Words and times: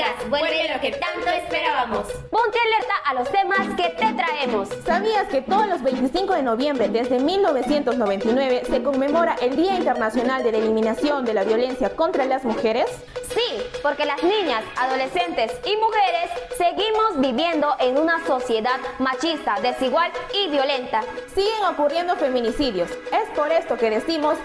chicas, 0.00 0.30
vuelve 0.30 0.68
lo 0.72 0.80
que 0.80 0.92
tanto 0.92 1.28
esperábamos. 1.28 2.06
Ponte 2.30 2.58
alerta 2.58 2.94
a 3.04 3.14
los 3.14 3.30
temas 3.30 3.66
que 3.76 3.88
te 3.90 4.12
traemos. 4.14 4.68
¿Sabías 4.84 5.28
que 5.28 5.42
todos 5.42 5.66
los 5.66 5.82
25 5.82 6.34
de 6.34 6.42
noviembre 6.42 6.88
desde 6.88 7.18
1999 7.18 8.62
se 8.68 8.82
conmemora 8.82 9.36
el 9.40 9.56
Día 9.56 9.76
Internacional 9.76 10.42
de 10.42 10.52
la 10.52 10.58
Eliminación 10.58 11.24
de 11.24 11.34
la 11.34 11.44
Violencia 11.44 11.90
contra 11.90 12.24
las 12.24 12.44
Mujeres? 12.44 12.86
Sí, 13.34 13.62
porque 13.82 14.04
las 14.04 14.22
niñas, 14.22 14.64
adolescentes 14.76 15.52
y 15.64 15.76
mujeres 15.76 16.30
seguimos 16.56 17.18
viviendo 17.18 17.76
en 17.78 17.98
una 17.98 18.24
sociedad 18.26 18.80
machista, 18.98 19.56
desigual 19.60 20.10
y 20.34 20.48
violenta. 20.48 21.02
Siguen 21.34 21.64
ocurriendo 21.70 22.16
feminicidios. 22.16 22.90
Es 22.90 23.28
por 23.36 23.52
esto 23.52 23.76
que 23.76 23.90
decimos 23.90 24.36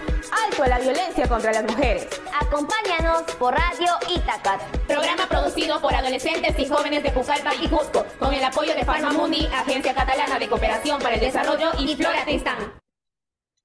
alto 0.44 0.62
a 0.62 0.68
la 0.68 0.78
violencia 0.78 1.28
contra 1.28 1.52
las 1.52 1.64
mujeres. 1.64 2.06
Acompáñanos 2.40 3.22
por 3.38 3.54
Radio 3.54 3.92
Itacat. 4.08 4.60
Programa 4.86 5.26
producido 5.46 5.80
por 5.80 5.94
adolescentes 5.94 6.58
y 6.58 6.66
jóvenes 6.66 7.04
de 7.04 7.12
Pucallpa 7.12 7.54
y 7.54 7.68
Cusco, 7.68 8.04
con 8.18 8.34
el 8.34 8.42
apoyo 8.42 8.74
de 8.74 8.84
Farmamundi, 8.84 9.46
Agencia 9.46 9.94
Catalana 9.94 10.40
de 10.40 10.48
Cooperación 10.48 11.00
para 11.00 11.14
el 11.14 11.20
Desarrollo 11.20 11.70
y 11.78 11.94
Flora 11.94 12.24
Tristán. 12.24 12.58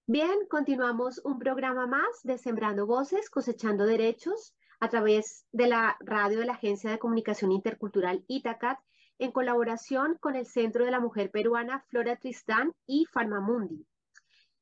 Bien, 0.05 0.45
continuamos 0.47 1.21
un 1.23 1.39
programa 1.39 1.87
más 1.87 2.21
de 2.21 2.37
Sembrando 2.37 2.85
Voces, 2.85 3.31
Cosechando 3.31 3.87
Derechos, 3.87 4.53
a 4.79 4.89
través 4.89 5.47
de 5.53 5.65
la 5.65 5.97
radio 6.01 6.37
de 6.37 6.45
la 6.45 6.53
Agencia 6.53 6.91
de 6.91 6.99
Comunicación 6.99 7.51
Intercultural 7.51 8.23
Itacat, 8.27 8.77
en 9.17 9.31
colaboración 9.31 10.19
con 10.19 10.35
el 10.35 10.45
Centro 10.45 10.85
de 10.85 10.91
la 10.91 10.99
Mujer 10.99 11.31
Peruana 11.31 11.83
Flora 11.87 12.15
Tristán 12.15 12.73
y 12.85 13.05
Farmamundi. 13.11 13.87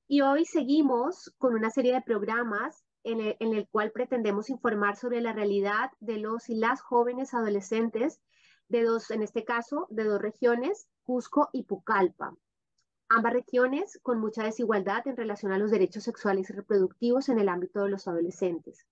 Y 0.08 0.22
hoy 0.22 0.46
seguimos 0.46 1.36
con 1.38 1.54
una 1.54 1.70
serie 1.70 1.94
de 1.94 2.02
programas 2.02 2.86
en 3.04 3.22
el, 3.54 3.68
cual 3.70 3.92
pretendemos 3.92 4.50
informar 4.50 4.96
sobre 4.96 5.22
la 5.22 5.34
realidad 5.34 5.92
de 6.00 6.18
los 6.18 6.50
y 6.50 6.56
las 6.56 6.82
jóvenes 6.82 7.34
adolescentes 7.34 8.20
de 8.68 8.84
dos, 8.84 9.10
en 9.12 9.24
este 9.24 9.46
caso, 9.46 9.88
de 9.90 10.04
dos 10.04 10.22
regiones, 10.22 10.88
Cusco 11.04 11.50
y 11.54 11.64
Pucallpa. 11.64 12.36
Ambas 13.08 13.34
regiones 13.34 14.00
con 14.04 14.20
mucha 14.20 14.44
desigualdad 14.44 15.08
en 15.08 15.18
relación 15.18 15.52
a 15.52 15.58
los 15.58 15.72
derechos 15.72 16.04
sexuales 16.04 16.50
y 16.50 16.54
reproductivos 16.54 17.30
en 17.30 17.40
el 17.40 17.50
ámbito 17.50 17.84
de 17.84 17.90
los 17.90 18.08
adolescentes. 18.08 18.86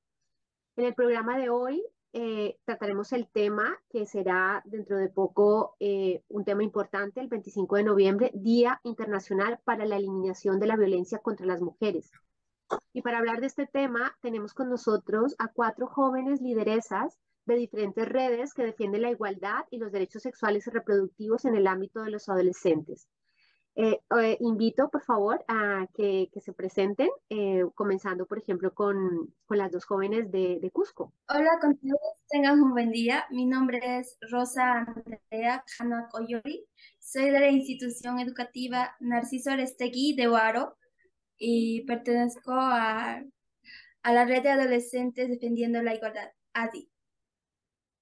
En 0.76 0.86
el 0.86 0.96
programa 0.96 1.38
de 1.38 1.50
hoy 1.50 1.84
eh, 2.14 2.58
trataremos 2.66 3.14
el 3.14 3.28
tema 3.28 3.78
que 3.90 4.08
será 4.08 4.64
dentro 4.66 4.98
de 4.98 5.10
poco 5.10 5.76
eh, 5.80 6.24
un 6.30 6.46
tema 6.46 6.64
importante, 6.64 7.20
el 7.20 7.28
25 7.28 7.76
de 7.76 7.84
noviembre, 7.84 8.32
Día 8.34 8.80
Internacional 8.84 9.60
para 9.64 9.86
la 9.86 9.98
Eliminación 9.98 10.60
de 10.60 10.68
la 10.68 10.78
Violencia 10.78 11.20
contra 11.20 11.46
las 11.46 11.62
Mujeres. 11.62 12.12
Y 12.94 13.02
para 13.02 13.20
hablar 13.20 13.42
de 13.42 13.48
este 13.48 13.68
tema, 13.68 14.16
tenemos 14.22 14.54
con 14.54 14.70
nosotros 14.70 15.36
a 15.40 15.48
cuatro 15.48 15.88
jóvenes 15.88 16.42
lideresas 16.42 17.18
de 17.46 17.56
diferentes 17.56 18.08
redes 18.08 18.54
que 18.54 18.64
defienden 18.64 19.04
la 19.04 19.12
igualdad 19.12 19.66
y 19.72 19.78
los 19.78 19.92
derechos 19.92 20.24
sexuales 20.24 20.68
y 20.68 20.70
reproductivos 20.70 21.46
en 21.46 21.56
el 21.56 21.68
ámbito 21.68 22.02
de 22.04 22.12
los 22.12 22.28
adolescentes. 22.28 23.08
Eh, 23.80 24.00
eh, 24.20 24.38
invito, 24.40 24.90
por 24.90 25.04
favor, 25.04 25.46
a 25.48 25.86
que, 25.94 26.32
se 26.44 26.52
presenten, 26.52 27.10
eh, 27.30 27.64
comenzando, 27.76 28.26
por 28.26 28.40
ejemplo, 28.40 28.74
con, 28.74 29.32
las 29.50 29.72
dos 29.72 29.86
jóvenes 29.86 30.32
de, 30.32 30.72
Cusco. 30.74 31.14
Hola 31.30 31.60
con 31.62 31.78
todos, 31.78 32.00
tengan 32.28 32.60
un 32.60 32.72
buen 32.72 32.90
día. 32.90 33.26
Mi 33.30 33.46
nombre 33.46 33.80
es 34.00 34.18
Rosa 34.32 34.80
Andrea 34.80 35.64
Hanna 35.78 36.10
Coyori. 36.12 36.66
Soy 37.00 37.30
de 37.30 37.40
la 37.40 37.52
institución 37.52 38.20
educativa 38.20 38.96
Narciso 39.00 39.52
Arestegui 39.52 40.16
de 40.16 40.26
Guaro 40.26 40.76
y 41.38 41.82
pertenezco 41.86 42.54
a, 42.54 43.24
a 44.04 44.14
la 44.14 44.26
red 44.26 44.44
de 44.44 44.50
adolescentes 44.50 45.30
defendiendo 45.30 45.82
la 45.82 45.96
igualdad, 45.96 46.32
ADI. 46.54 46.90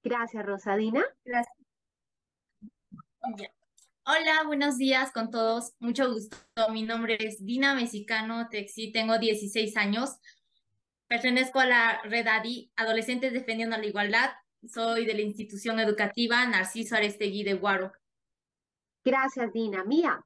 Gracias, 0.04 0.46
Rosadina. 0.46 1.04
Gracias. 1.24 1.56
Hola, 4.06 4.44
buenos 4.46 4.78
días 4.78 5.12
con 5.12 5.32
todos. 5.32 5.74
Mucho 5.80 6.14
gusto. 6.14 6.38
Mi 6.72 6.84
nombre 6.84 7.18
es 7.20 7.44
Dina 7.44 7.74
Mexicano 7.74 8.48
Texi, 8.50 8.92
tengo 8.92 9.18
16 9.18 9.76
años. 9.78 10.20
Pertenezco 11.08 11.60
a 11.60 11.66
la 11.66 12.02
red 12.04 12.28
ADI, 12.28 12.72
Adolescentes 12.76 13.34
Defendiendo 13.34 13.78
la 13.78 13.86
Igualdad. 13.86 14.32
Soy 14.68 15.06
de 15.06 15.14
la 15.16 15.22
institución 15.22 15.80
educativa 15.80 16.46
Narciso 16.46 16.96
Arestegui 16.96 17.44
de 17.44 17.54
Guaro. 17.56 17.92
Gracias, 19.04 19.52
Dina. 19.54 19.84
Mía. 19.84 20.24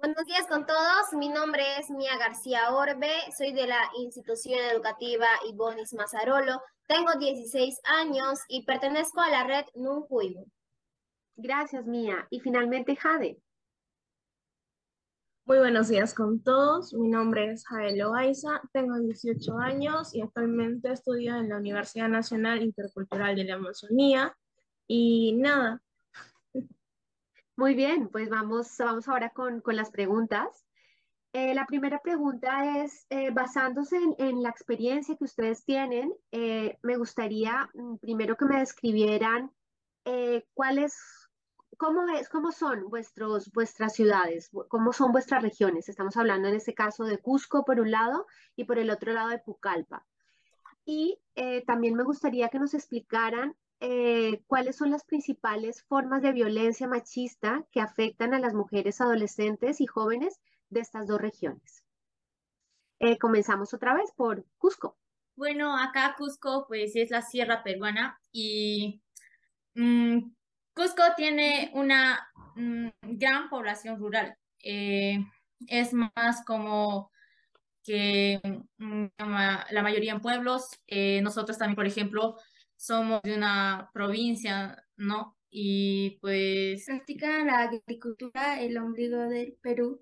Buenos 0.00 0.26
días 0.26 0.46
con 0.46 0.64
todos. 0.64 1.12
Mi 1.12 1.28
nombre 1.28 1.64
es 1.76 1.90
Mía 1.90 2.16
García 2.16 2.72
Orbe. 2.72 3.10
Soy 3.36 3.52
de 3.52 3.66
la 3.66 3.80
institución 3.98 4.60
educativa 4.70 5.26
Ibonis 5.48 5.92
Mazarolo. 5.92 6.62
Tengo 6.86 7.18
16 7.18 7.80
años 7.82 8.38
y 8.46 8.64
pertenezco 8.64 9.20
a 9.20 9.28
la 9.28 9.42
red 9.42 9.64
Nunjuimu. 9.74 10.46
Gracias, 11.34 11.84
Mía. 11.84 12.28
Y 12.30 12.38
finalmente, 12.38 12.94
Jade. 12.94 13.42
Muy 15.46 15.58
buenos 15.58 15.88
días 15.88 16.14
con 16.14 16.44
todos. 16.44 16.94
Mi 16.94 17.08
nombre 17.08 17.50
es 17.50 17.66
Jade 17.66 17.96
Loaiza. 17.96 18.60
Tengo 18.72 18.96
18 19.00 19.58
años 19.58 20.14
y 20.14 20.20
actualmente 20.22 20.92
estudio 20.92 21.34
en 21.34 21.48
la 21.48 21.56
Universidad 21.56 22.08
Nacional 22.08 22.62
Intercultural 22.62 23.34
de 23.34 23.42
la 23.42 23.54
Amazonía. 23.54 24.36
Y 24.86 25.32
nada, 25.38 25.82
muy 27.58 27.74
bien, 27.74 28.08
pues 28.08 28.28
vamos, 28.28 28.72
vamos 28.78 29.08
ahora 29.08 29.30
con, 29.30 29.60
las 29.66 29.90
preguntas. 29.90 30.64
Eh, 31.32 31.54
la 31.54 31.66
primera 31.66 31.98
pregunta 31.98 32.84
es, 32.84 33.04
eh, 33.10 33.30
basándose 33.32 33.98
en, 34.18 34.44
la 34.44 34.50
experiencia 34.50 35.16
que 35.16 35.24
ustedes 35.24 35.64
tienen, 35.64 36.14
eh, 36.30 36.78
me 36.82 36.96
gustaría 36.96 37.68
mm, 37.74 37.96
primero 37.96 38.36
que 38.36 38.44
me 38.44 38.60
describieran 38.60 39.50
cuáles, 40.54 40.94
cómo, 41.76 42.08
es, 42.10 42.28
cómo 42.28 42.52
son 42.52 42.88
vuestros, 42.88 43.50
vuestras 43.50 43.92
ciudades, 43.92 44.50
cómo 44.68 44.92
son 44.92 45.10
vuestras 45.10 45.42
regiones. 45.42 45.88
Estamos 45.88 46.16
hablando 46.16 46.46
en 46.46 46.54
este 46.54 46.74
caso 46.74 47.04
de 47.06 47.18
Cusco 47.18 47.64
por 47.64 47.80
un 47.80 47.90
lado 47.90 48.26
y 48.54 48.64
por 48.64 48.78
el 48.78 48.88
otro 48.88 49.12
lado 49.12 49.30
de 49.30 49.40
Pucallpa. 49.40 50.06
Y 50.84 51.18
también 51.66 51.94
me 51.94 52.04
gustaría 52.04 52.50
que 52.50 52.60
nos 52.60 52.72
explicaran 52.72 53.56
eh, 53.80 54.42
cuáles 54.48 54.76
son 54.76 54.90
las 54.90 55.04
principales 55.04 55.84
formas 55.84 56.20
de 56.20 56.32
violencia 56.32 56.88
machista 56.88 57.64
que 57.70 57.80
afectan 57.80 58.34
a 58.34 58.40
las 58.40 58.52
mujeres 58.52 59.00
adolescentes 59.00 59.80
y 59.80 59.86
jóvenes 59.86 60.40
de 60.68 60.80
estas 60.80 61.06
dos 61.06 61.20
regiones. 61.20 61.84
Eh, 62.98 63.18
comenzamos 63.18 63.72
otra 63.74 63.94
vez 63.94 64.10
por 64.16 64.44
Cusco. 64.58 64.98
Bueno, 65.36 65.78
acá 65.78 66.16
Cusco 66.18 66.66
pues 66.66 66.96
es 66.96 67.10
la 67.10 67.22
sierra 67.22 67.62
peruana 67.62 68.20
y 68.32 69.00
mm, 69.74 70.32
Cusco 70.74 71.02
tiene 71.16 71.70
una 71.74 72.28
mm, 72.56 72.88
gran 73.02 73.48
población 73.48 74.00
rural. 74.00 74.36
Eh, 74.64 75.24
es 75.68 75.92
más 75.92 76.44
como 76.44 77.12
que 77.84 78.40
mm, 78.78 79.06
la 79.18 79.82
mayoría 79.82 80.12
en 80.12 80.20
pueblos. 80.20 80.80
nosotros 81.22 81.58
también, 81.58 81.76
por 81.76 81.86
ejemplo, 81.86 82.36
somos 82.78 83.20
de 83.22 83.36
una 83.36 83.90
provincia, 83.92 84.86
¿no? 84.96 85.36
Y 85.50 86.18
pues... 86.20 86.84
Practican 86.86 87.48
la 87.48 87.62
agricultura, 87.62 88.60
el 88.60 88.78
ombligo 88.78 89.18
del 89.28 89.58
Perú. 89.60 90.00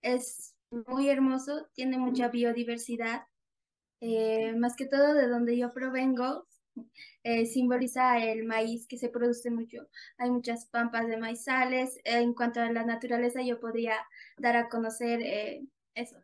Es 0.00 0.56
muy 0.70 1.08
hermoso, 1.10 1.68
tiene 1.74 1.98
mucha 1.98 2.28
biodiversidad. 2.28 3.26
Eh, 4.00 4.54
más 4.56 4.74
que 4.74 4.86
todo 4.86 5.14
de 5.14 5.28
donde 5.28 5.56
yo 5.56 5.72
provengo, 5.72 6.46
eh, 7.22 7.46
simboliza 7.46 8.18
el 8.18 8.44
maíz 8.44 8.86
que 8.88 8.96
se 8.96 9.10
produce 9.10 9.50
mucho. 9.50 9.86
Hay 10.16 10.30
muchas 10.30 10.66
pampas 10.66 11.06
de 11.06 11.18
maizales. 11.18 11.98
en 12.04 12.32
cuanto 12.32 12.60
a 12.60 12.72
la 12.72 12.84
naturaleza, 12.84 13.42
yo 13.42 13.60
podría 13.60 13.96
dar 14.38 14.56
a 14.56 14.68
conocer 14.68 15.20
eh, 15.22 15.62
eso. 15.94 16.16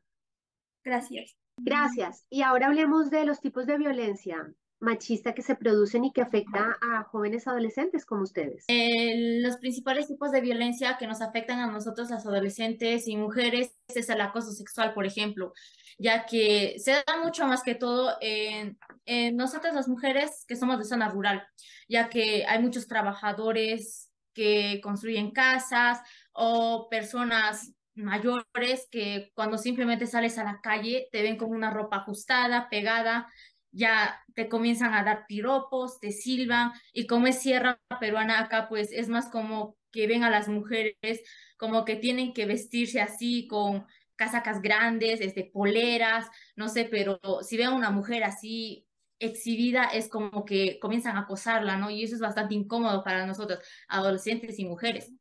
Gracias. 0.83 1.37
Gracias. 1.59 2.25
Y 2.31 2.41
ahora 2.41 2.69
hablemos 2.69 3.11
de 3.11 3.27
los 3.27 3.41
tipos 3.41 3.67
de 3.67 3.77
violencia 3.77 4.51
machista 4.81 5.35
que 5.35 5.43
se 5.43 5.55
producen 5.55 6.05
y 6.05 6.13
que 6.13 6.23
afecta 6.23 6.77
a 6.81 7.05
jóvenes 7.05 7.47
adolescentes 7.47 8.05
como 8.07 8.23
ustedes? 8.23 8.65
los 8.69 9.57
principales 9.59 10.09
tipos 10.09 10.33
de 10.33 10.41
violencia 10.41 10.97
que 10.99 11.07
nos 11.07 11.21
afectan 11.21 11.61
a 11.61 11.67
nosotros, 11.67 12.11
las 12.11 12.27
adolescentes 12.27 13.07
y 13.07 13.17
mujeres, 13.17 13.73
es 13.89 14.09
el 14.09 14.21
acoso 14.21 14.53
sexual, 14.53 14.95
por 14.95 15.07
ejemplo, 15.07 15.53
ya 15.99 16.25
que 16.25 16.77
se 16.79 16.93
da 16.93 17.23
mucho 17.23 17.47
más 17.47 17.63
que 17.63 17.75
todo 17.75 18.17
en, 18.21 18.79
en 19.05 19.37
nosotras 19.37 19.75
las 19.75 19.89
mujeres 19.89 20.45
que 20.49 20.57
somos 20.57 20.79
de 20.79 20.85
zona 20.85 21.09
rural, 21.09 21.47
ya 21.89 22.09
que 22.09 22.47
hay 22.47 22.61
muchos 22.61 22.87
trabajadores 22.87 24.11
que 24.33 24.81
construyen 24.83 25.33
casas 25.33 26.01
o 26.33 26.89
personas 26.89 27.75
mayores 27.95 28.89
que 28.91 29.31
cuando 29.35 29.59
simplemente 29.59 30.07
sales 30.07 30.39
a 30.39 30.45
la 30.45 30.61
calle 30.61 31.09
te 31.13 31.23
ven 31.23 31.37
con 31.37 31.51
una 31.51 31.71
ropa 31.71 31.99
ajustada, 31.99 32.69
pegada, 32.69 33.29
ya 33.73 34.23
te 34.35 34.49
comienzan 34.49 34.95
a 34.95 35.05
dar 35.05 35.27
piropos, 35.27 36.01
te 36.01 36.13
silban, 36.13 36.73
y 36.93 37.07
como 37.07 37.27
es 37.27 37.41
sierra 37.41 37.81
peruana 38.01 38.41
acá, 38.41 38.69
pues 38.69 38.91
es 38.93 39.09
más 39.09 39.29
como 39.29 39.77
que 39.93 40.07
ven 40.07 40.25
a 40.25 40.31
las 40.31 40.49
mujeres 40.49 41.23
como 41.57 41.85
que 41.85 41.97
tienen 41.97 42.33
que 42.33 42.47
vestirse 42.47 43.01
así 43.01 43.47
con 43.49 43.87
casacas 44.17 44.61
grandes, 44.61 45.21
este, 45.21 45.45
poleras, 45.45 46.29
no 46.57 46.69
sé, 46.69 46.85
pero 46.85 47.19
si 47.43 47.57
ven 47.57 47.69
a 47.69 47.75
una 47.75 47.91
mujer 47.91 48.25
así 48.25 48.87
exhibida 49.19 49.85
es 49.85 50.09
como 50.09 50.45
que 50.45 50.79
comienzan 50.81 51.17
a 51.17 51.21
acosarla, 51.21 51.77
¿no? 51.77 51.91
Y 51.91 52.05
eso 52.05 52.15
es 52.15 52.21
bastante 52.21 52.55
incómodo 52.55 53.05
para 53.05 53.27
nosotros, 53.27 53.61
adolescentes 53.89 54.59
y 54.59 54.65
mujeres. 54.65 55.13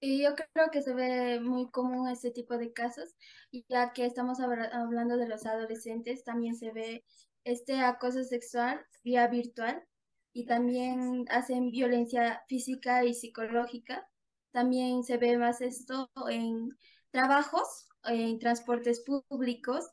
Y 0.00 0.22
yo 0.22 0.34
creo 0.34 0.70
que 0.70 0.80
se 0.80 0.94
ve 0.94 1.40
muy 1.40 1.70
común 1.70 2.08
este 2.08 2.30
tipo 2.30 2.56
de 2.56 2.72
casos, 2.72 3.16
ya 3.68 3.92
que 3.92 4.06
estamos 4.06 4.38
hablando 4.40 5.16
de 5.16 5.28
los 5.28 5.44
adolescentes, 5.44 6.22
también 6.22 6.54
se 6.54 6.70
ve 6.70 7.04
este 7.50 7.80
acoso 7.80 8.22
sexual 8.24 8.84
vía 9.02 9.26
virtual 9.28 9.82
y 10.32 10.46
también 10.46 11.24
hacen 11.30 11.70
violencia 11.70 12.42
física 12.48 13.04
y 13.04 13.14
psicológica. 13.14 14.06
También 14.52 15.02
se 15.04 15.16
ve 15.16 15.38
más 15.38 15.60
esto 15.60 16.10
en 16.28 16.70
trabajos, 17.10 17.88
en 18.04 18.38
transportes 18.38 19.02
públicos 19.04 19.90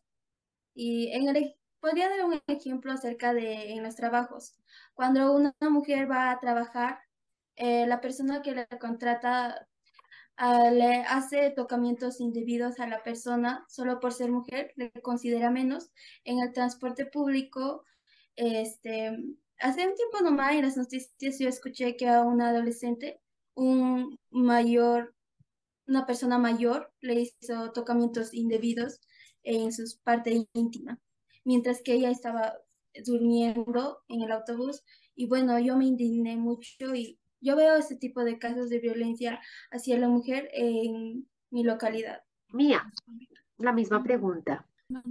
y 0.73 1.11
en 1.13 1.29
el, 1.29 1.55
podría 1.79 2.09
dar 2.09 2.25
un 2.25 2.41
ejemplo 2.47 2.91
acerca 2.91 3.33
de 3.33 3.73
en 3.73 3.83
los 3.83 3.95
trabajos. 3.95 4.55
Cuando 4.93 5.33
una 5.33 5.55
mujer 5.69 6.09
va 6.09 6.31
a 6.31 6.39
trabajar, 6.39 6.99
eh, 7.55 7.87
la 7.87 8.01
persona 8.01 8.41
que 8.41 8.53
la 8.53 8.67
contrata 8.79 9.67
le 10.37 10.97
hace 11.07 11.51
tocamientos 11.51 12.19
indebidos 12.19 12.79
a 12.79 12.87
la 12.87 13.03
persona 13.03 13.65
solo 13.69 13.99
por 13.99 14.13
ser 14.13 14.31
mujer, 14.31 14.73
le 14.75 14.91
considera 15.01 15.49
menos. 15.49 15.91
En 16.23 16.39
el 16.39 16.51
transporte 16.53 17.05
público, 17.05 17.83
este, 18.35 19.17
hace 19.59 19.87
un 19.87 19.95
tiempo 19.95 20.21
nomás 20.21 20.53
en 20.53 20.63
las 20.63 20.77
noticias 20.77 21.39
yo 21.39 21.49
escuché 21.49 21.95
que 21.95 22.07
a 22.07 22.23
una 22.23 22.49
adolescente, 22.49 23.21
un 23.53 24.19
mayor, 24.29 25.15
una 25.87 26.05
persona 26.05 26.38
mayor 26.38 26.91
le 27.01 27.21
hizo 27.21 27.71
tocamientos 27.71 28.33
indebidos 28.33 28.99
en 29.43 29.71
su 29.71 29.85
parte 30.03 30.47
íntima, 30.53 30.99
mientras 31.43 31.81
que 31.81 31.93
ella 31.93 32.09
estaba 32.09 32.55
durmiendo 33.05 34.03
en 34.09 34.21
el 34.21 34.31
autobús. 34.31 34.83
Y 35.15 35.27
bueno, 35.27 35.57
yo 35.59 35.77
me 35.77 35.85
indigné 35.85 36.35
mucho 36.35 36.93
y 36.93 37.19
yo 37.45 37.56
veo 37.56 37.75
este 37.75 37.95
tipo 37.95 38.24
de 38.24 38.39
casos 38.39 38.69
de 38.69 38.80
violencia 38.80 39.39
hacia 39.71 39.97
la 40.00 40.09
mujer 40.09 40.50
en 40.51 41.30
mi 41.51 41.63
localidad. 41.63 42.24
Mía, 42.50 42.83
la 43.57 43.71
misma 43.71 44.03
pregunta. 44.03 44.65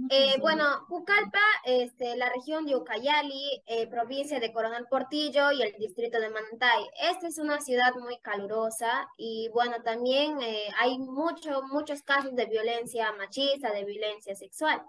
Eh, 0.09 0.35
bueno, 0.39 0.85
Pucallpa, 0.87 1.39
este, 1.65 2.15
la 2.15 2.29
región 2.29 2.65
de 2.65 2.75
Ucayali, 2.75 3.61
eh, 3.65 3.87
provincia 3.87 4.39
de 4.39 4.53
Coronel 4.53 4.85
Portillo 4.89 5.51
y 5.51 5.61
el 5.61 5.75
distrito 5.77 6.19
de 6.19 6.29
Mantay. 6.29 6.85
Esta 7.11 7.27
es 7.27 7.37
una 7.37 7.59
ciudad 7.59 7.93
muy 7.95 8.17
calurosa 8.19 9.09
y 9.17 9.49
bueno, 9.53 9.81
también 9.83 10.41
eh, 10.41 10.67
hay 10.79 10.97
mucho, 10.97 11.61
muchos 11.63 12.03
casos 12.03 12.35
de 12.35 12.45
violencia 12.45 13.11
machista, 13.13 13.73
de 13.73 13.83
violencia 13.83 14.35
sexual. 14.35 14.81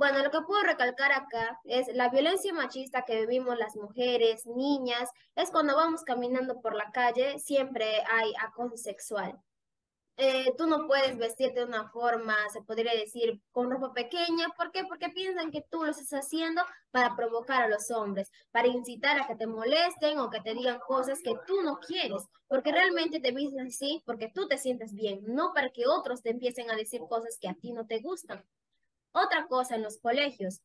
Bueno, 0.00 0.22
lo 0.22 0.30
que 0.30 0.40
puedo 0.40 0.62
recalcar 0.62 1.12
acá 1.12 1.60
es 1.64 1.86
la 1.94 2.08
violencia 2.08 2.54
machista 2.54 3.04
que 3.04 3.20
vivimos 3.20 3.58
las 3.58 3.76
mujeres, 3.76 4.46
niñas, 4.46 5.10
es 5.36 5.50
cuando 5.50 5.76
vamos 5.76 6.04
caminando 6.04 6.62
por 6.62 6.74
la 6.74 6.90
calle, 6.90 7.38
siempre 7.38 8.02
hay 8.10 8.32
acoso 8.40 8.78
sexual. 8.78 9.38
Eh, 10.16 10.54
tú 10.56 10.66
no 10.66 10.86
puedes 10.86 11.18
vestirte 11.18 11.60
de 11.60 11.66
una 11.66 11.90
forma, 11.90 12.34
se 12.50 12.62
podría 12.62 12.94
decir, 12.94 13.42
con 13.52 13.70
ropa 13.70 13.92
pequeña. 13.92 14.48
¿Por 14.56 14.72
qué? 14.72 14.84
Porque 14.84 15.10
piensan 15.10 15.50
que 15.50 15.66
tú 15.70 15.84
lo 15.84 15.90
estás 15.90 16.24
haciendo 16.24 16.62
para 16.90 17.14
provocar 17.14 17.64
a 17.64 17.68
los 17.68 17.90
hombres, 17.90 18.30
para 18.52 18.68
incitar 18.68 19.20
a 19.20 19.26
que 19.26 19.36
te 19.36 19.46
molesten 19.46 20.18
o 20.18 20.30
que 20.30 20.40
te 20.40 20.54
digan 20.54 20.78
cosas 20.78 21.20
que 21.22 21.34
tú 21.46 21.60
no 21.62 21.78
quieres, 21.78 22.22
porque 22.48 22.72
realmente 22.72 23.20
te 23.20 23.32
vistes 23.32 23.66
así 23.66 24.02
porque 24.06 24.32
tú 24.34 24.48
te 24.48 24.56
sientes 24.56 24.94
bien, 24.94 25.20
no 25.26 25.52
para 25.52 25.68
que 25.68 25.86
otros 25.86 26.22
te 26.22 26.30
empiecen 26.30 26.70
a 26.70 26.76
decir 26.76 27.02
cosas 27.06 27.36
que 27.38 27.50
a 27.50 27.54
ti 27.54 27.74
no 27.74 27.86
te 27.86 27.98
gustan. 27.98 28.42
Otra 29.12 29.46
cosa 29.48 29.76
en 29.76 29.82
los 29.82 29.98
colegios. 29.98 30.60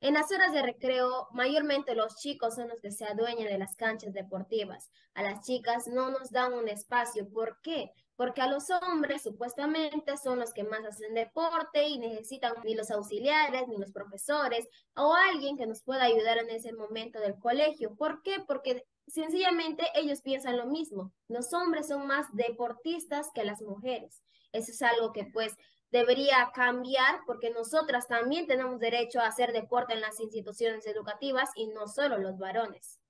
En 0.00 0.14
las 0.14 0.30
horas 0.30 0.52
de 0.52 0.62
recreo, 0.62 1.28
mayormente 1.32 1.94
los 1.94 2.16
chicos 2.16 2.54
son 2.54 2.68
los 2.68 2.80
que 2.80 2.90
se 2.90 3.06
adueñan 3.06 3.48
de 3.48 3.58
las 3.58 3.76
canchas 3.76 4.12
deportivas. 4.12 4.90
A 5.14 5.22
las 5.22 5.44
chicas 5.44 5.86
no 5.86 6.10
nos 6.10 6.30
dan 6.30 6.52
un 6.52 6.68
espacio. 6.68 7.28
¿Por 7.30 7.60
qué? 7.62 7.92
porque 8.16 8.40
a 8.40 8.48
los 8.48 8.64
hombres 8.70 9.22
supuestamente 9.22 10.16
son 10.16 10.38
los 10.38 10.52
que 10.52 10.64
más 10.64 10.84
hacen 10.84 11.14
deporte 11.14 11.86
y 11.86 11.98
necesitan 11.98 12.54
ni 12.64 12.74
los 12.74 12.90
auxiliares, 12.90 13.68
ni 13.68 13.76
los 13.76 13.92
profesores 13.92 14.66
o 14.96 15.14
alguien 15.14 15.56
que 15.56 15.66
nos 15.66 15.82
pueda 15.82 16.04
ayudar 16.04 16.38
en 16.38 16.50
ese 16.50 16.72
momento 16.72 17.20
del 17.20 17.38
colegio. 17.38 17.94
¿Por 17.94 18.22
qué? 18.22 18.40
Porque 18.46 18.84
sencillamente 19.06 19.84
ellos 19.94 20.22
piensan 20.22 20.56
lo 20.56 20.66
mismo. 20.66 21.12
Los 21.28 21.52
hombres 21.52 21.88
son 21.88 22.06
más 22.06 22.26
deportistas 22.32 23.28
que 23.34 23.44
las 23.44 23.60
mujeres. 23.60 24.22
Eso 24.52 24.72
es 24.72 24.80
algo 24.80 25.12
que 25.12 25.24
pues 25.24 25.54
debería 25.90 26.50
cambiar 26.54 27.20
porque 27.26 27.50
nosotras 27.50 28.08
también 28.08 28.46
tenemos 28.46 28.80
derecho 28.80 29.20
a 29.20 29.26
hacer 29.26 29.52
deporte 29.52 29.94
en 29.94 30.00
las 30.00 30.20
instituciones 30.20 30.86
educativas 30.86 31.50
y 31.54 31.68
no 31.68 31.86
solo 31.86 32.18
los 32.18 32.38
varones. 32.38 33.00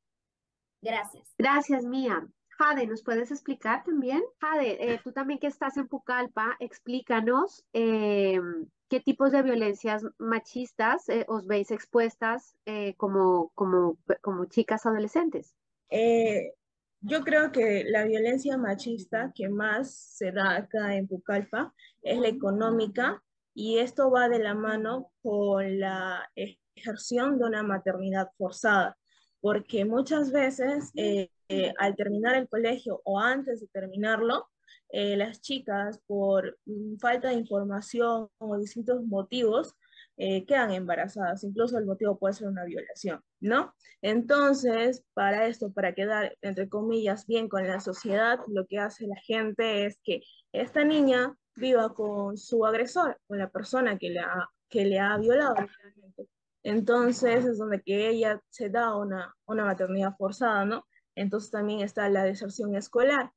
Gracias. 0.82 1.34
Gracias, 1.38 1.84
Mía. 1.84 2.26
Jade, 2.58 2.86
¿nos 2.86 3.02
puedes 3.02 3.30
explicar 3.30 3.84
también? 3.84 4.22
Jade, 4.40 4.92
eh, 4.92 5.00
tú 5.02 5.12
también 5.12 5.38
que 5.38 5.46
estás 5.46 5.76
en 5.76 5.88
Pucallpa, 5.88 6.56
explícanos 6.58 7.64
eh, 7.72 8.40
qué 8.88 9.00
tipos 9.00 9.32
de 9.32 9.42
violencias 9.42 10.04
machistas 10.18 11.08
eh, 11.08 11.24
os 11.28 11.46
veis 11.46 11.70
expuestas 11.70 12.56
como, 12.96 13.50
como, 13.54 13.98
como 14.22 14.46
chicas 14.46 14.86
adolescentes. 14.86 15.54
yo 17.00 17.24
creo 17.24 17.52
que 17.52 17.84
la 17.84 18.04
violencia 18.04 18.56
machista 18.56 19.32
que 19.34 19.48
más 19.48 19.94
se 19.94 20.32
da 20.32 20.56
acá 20.56 20.94
en 20.94 21.06
Pucallpa 21.06 21.74
es 22.06 22.18
la 22.18 22.28
económica 22.28 23.22
y 23.54 23.78
esto 23.78 24.10
va 24.10 24.28
de 24.28 24.38
la 24.38 24.54
mano 24.54 25.10
con 25.22 25.80
la 25.80 26.30
ejerción 26.74 27.38
de 27.38 27.44
una 27.44 27.62
maternidad 27.62 28.28
forzada, 28.36 28.98
porque 29.40 29.84
muchas 29.84 30.30
veces 30.30 30.92
eh, 30.94 31.30
al 31.78 31.96
terminar 31.96 32.36
el 32.36 32.48
colegio 32.48 33.00
o 33.04 33.20
antes 33.20 33.60
de 33.60 33.68
terminarlo, 33.68 34.48
eh, 34.90 35.16
las 35.16 35.40
chicas 35.40 36.00
por 36.06 36.58
mm, 36.66 36.96
falta 36.98 37.28
de 37.28 37.34
información 37.34 38.28
o 38.38 38.58
distintos 38.58 39.02
motivos 39.04 39.74
eh, 40.16 40.46
quedan 40.46 40.70
embarazadas, 40.72 41.44
incluso 41.44 41.76
el 41.76 41.86
motivo 41.86 42.18
puede 42.18 42.34
ser 42.34 42.48
una 42.48 42.64
violación, 42.64 43.20
¿no? 43.40 43.74
Entonces, 44.00 45.04
para 45.12 45.46
esto, 45.46 45.72
para 45.72 45.94
quedar, 45.94 46.36
entre 46.40 46.68
comillas, 46.68 47.26
bien 47.26 47.48
con 47.48 47.66
la 47.66 47.80
sociedad, 47.80 48.38
lo 48.48 48.66
que 48.66 48.78
hace 48.78 49.06
la 49.06 49.16
gente 49.16 49.84
es 49.86 49.98
que 50.02 50.22
esta 50.52 50.84
niña 50.84 51.36
viva 51.56 51.92
con 51.92 52.36
su 52.36 52.64
agresor, 52.64 53.18
con 53.26 53.38
la 53.38 53.50
persona 53.50 53.98
que 53.98 54.10
le 54.10 54.20
ha, 54.20 54.48
que 54.68 54.84
le 54.84 54.98
ha 54.98 55.16
violado. 55.16 55.56
Entonces, 56.62 57.44
es 57.44 57.58
donde 57.58 57.82
que 57.82 58.08
ella 58.08 58.40
se 58.50 58.70
da 58.70 58.96
una, 58.96 59.34
una 59.46 59.64
maternidad 59.64 60.14
forzada, 60.16 60.64
¿no? 60.64 60.84
entonces 61.16 61.50
también 61.50 61.80
está 61.80 62.08
la 62.08 62.24
deserción 62.24 62.76
escolar. 62.76 63.32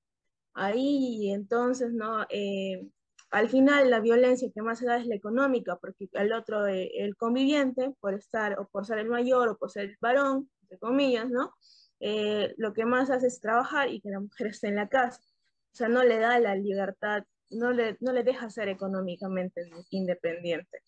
Ahí 0.53 1.31
entonces, 1.31 1.93
¿no? 1.93 2.25
Eh, 2.29 2.87
al 3.31 3.49
final 3.49 3.89
la 3.89 3.99
violencia 3.99 4.51
que 4.53 4.61
más 4.61 4.79
se 4.79 4.85
da 4.85 4.97
es 4.97 5.07
la 5.07 5.15
económica, 5.15 5.77
porque 5.77 6.09
el 6.13 6.33
otro, 6.33 6.67
eh, 6.67 6.91
el 6.95 7.15
conviviente, 7.15 7.95
por 7.99 8.13
estar 8.13 8.59
o 8.59 8.67
por 8.67 8.85
ser 8.85 8.99
el 8.99 9.07
mayor 9.09 9.49
o 9.49 9.57
por 9.57 9.71
ser 9.71 9.85
el 9.85 9.97
varón, 10.01 10.49
entre 10.63 10.77
comillas, 10.79 11.29
¿no? 11.29 11.53
Eh, 11.99 12.53
lo 12.57 12.73
que 12.73 12.85
más 12.85 13.09
hace 13.09 13.27
es 13.27 13.39
trabajar 13.39 13.89
y 13.89 14.01
que 14.01 14.09
la 14.09 14.19
mujer 14.19 14.47
esté 14.47 14.67
en 14.67 14.75
la 14.75 14.89
casa. 14.89 15.21
O 15.73 15.75
sea, 15.75 15.87
no 15.87 16.03
le 16.03 16.19
da 16.19 16.39
la 16.39 16.55
libertad, 16.55 17.23
no 17.49 17.71
le, 17.71 17.97
no 17.99 18.13
le 18.13 18.23
deja 18.23 18.49
ser 18.49 18.69
económicamente 18.69 19.69
independiente. 19.91 20.81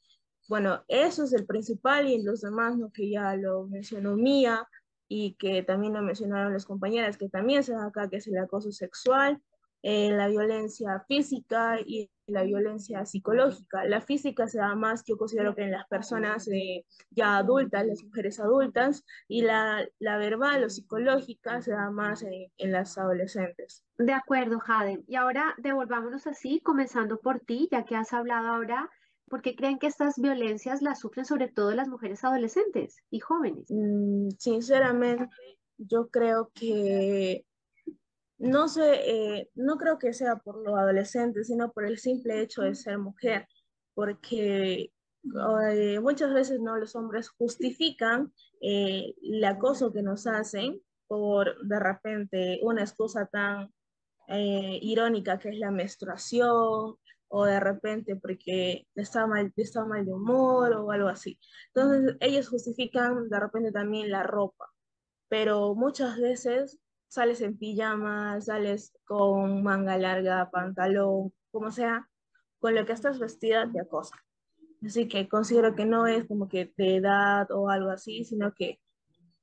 Bueno, 0.47 0.83
eso 0.87 1.23
es 1.23 1.33
el 1.33 1.45
principal 1.45 2.07
y 2.07 2.21
los 2.21 2.41
demás, 2.41 2.77
¿no? 2.77 2.91
que 2.91 3.09
ya 3.09 3.35
lo 3.35 3.67
mencionó 3.67 4.15
Mía, 4.15 4.67
y 5.13 5.33
que 5.33 5.61
también 5.61 5.91
lo 5.91 6.01
mencionaron 6.01 6.53
las 6.53 6.63
compañeras, 6.63 7.17
que 7.17 7.27
también 7.27 7.65
se 7.65 7.73
da 7.73 7.87
acá, 7.87 8.09
que 8.09 8.15
es 8.15 8.27
el 8.27 8.37
acoso 8.37 8.71
sexual, 8.71 9.41
eh, 9.83 10.11
la 10.11 10.27
violencia 10.27 11.03
física 11.07 11.79
y 11.85 12.09
la 12.27 12.43
violencia 12.43 13.05
psicológica. 13.05 13.83
La 13.85 14.01
física 14.01 14.47
se 14.47 14.59
da 14.59 14.75
más, 14.75 15.03
yo 15.05 15.17
considero 15.17 15.55
que 15.55 15.63
en 15.63 15.71
las 15.71 15.87
personas 15.87 16.47
eh, 16.47 16.85
ya 17.09 17.37
adultas, 17.37 17.85
las 17.85 18.03
mujeres 18.03 18.39
adultas, 18.39 19.03
y 19.27 19.41
la, 19.41 19.85
la 19.99 20.17
verbal 20.17 20.63
o 20.63 20.69
psicológica 20.69 21.61
se 21.61 21.71
da 21.71 21.89
más 21.91 22.23
en, 22.23 22.51
en, 22.57 22.71
las 22.71 22.97
adolescentes. 22.97 23.83
De 23.97 24.13
acuerdo, 24.13 24.59
Jade. 24.59 25.03
Y 25.07 25.15
ahora 25.15 25.55
devolvámonos 25.57 26.27
así, 26.27 26.61
comenzando 26.61 27.19
por 27.19 27.39
ti, 27.39 27.67
ya 27.71 27.83
que 27.83 27.95
has 27.95 28.13
hablado 28.13 28.47
ahora 28.47 28.89
¿Por 29.31 29.41
qué 29.41 29.55
creen 29.55 29.79
que 29.79 29.87
estas 29.87 30.19
violencias 30.19 30.81
las 30.81 30.99
sufren 30.99 31.23
sobre 31.23 31.47
todo 31.47 31.71
las 31.71 31.87
mujeres 31.87 32.21
adolescentes 32.25 32.97
y 33.09 33.21
jóvenes? 33.21 33.65
Mm, 33.69 34.27
sinceramente, 34.37 35.29
yo 35.77 36.09
creo 36.09 36.51
que 36.53 37.45
no 38.41 38.67
sé, 38.67 39.01
eh, 39.05 39.49
no 39.53 39.77
creo 39.77 39.99
que 39.99 40.13
sea 40.13 40.37
por 40.37 40.57
los 40.57 40.77
adolescentes, 40.77 41.47
sino 41.47 41.71
por 41.71 41.85
el 41.85 41.99
simple 41.99 42.41
hecho 42.41 42.63
de 42.63 42.73
ser 42.73 42.97
mujer, 42.97 43.47
porque 43.93 44.91
eh, 45.71 45.99
muchas 45.99 46.33
veces 46.33 46.59
no 46.59 46.75
los 46.77 46.95
hombres 46.95 47.29
justifican 47.29 48.33
eh, 48.59 49.13
el 49.21 49.43
acoso 49.45 49.93
que 49.93 50.01
nos 50.01 50.25
hacen 50.25 50.81
por 51.07 51.63
de 51.67 51.79
repente 51.79 52.59
una 52.63 52.81
excusa 52.81 53.27
tan 53.27 53.71
irónica 54.81 55.37
que 55.39 55.49
es 55.49 55.57
la 55.57 55.71
menstruación 55.71 56.95
o 57.27 57.45
de 57.45 57.59
repente 57.59 58.15
porque 58.15 58.87
está 58.95 59.27
mal, 59.27 59.51
está 59.57 59.83
mal 59.83 60.05
de 60.05 60.13
humor 60.13 60.71
o 60.73 60.89
algo 60.91 61.09
así. 61.09 61.37
Entonces 61.73 62.15
ellos 62.21 62.47
justifican 62.47 63.27
de 63.29 63.39
repente 63.39 63.73
también 63.73 64.09
la 64.09 64.23
ropa, 64.23 64.71
pero 65.27 65.75
muchas 65.75 66.17
veces 66.17 66.79
sales 67.11 67.41
en 67.41 67.57
pijama, 67.57 68.39
sales 68.39 68.93
con 69.03 69.63
manga 69.63 69.97
larga, 69.97 70.49
pantalón, 70.49 71.33
como 71.51 71.69
sea, 71.69 72.09
con 72.59 72.73
lo 72.73 72.85
que 72.85 72.93
estás 72.93 73.19
vestida 73.19 73.69
te 73.69 73.81
acosa. 73.81 74.15
Así 74.81 75.09
que 75.09 75.27
considero 75.27 75.75
que 75.75 75.83
no 75.83 76.07
es 76.07 76.25
como 76.25 76.47
que 76.47 76.73
de 76.77 76.95
edad 76.95 77.51
o 77.51 77.69
algo 77.69 77.89
así, 77.89 78.23
sino 78.23 78.53
que 78.53 78.79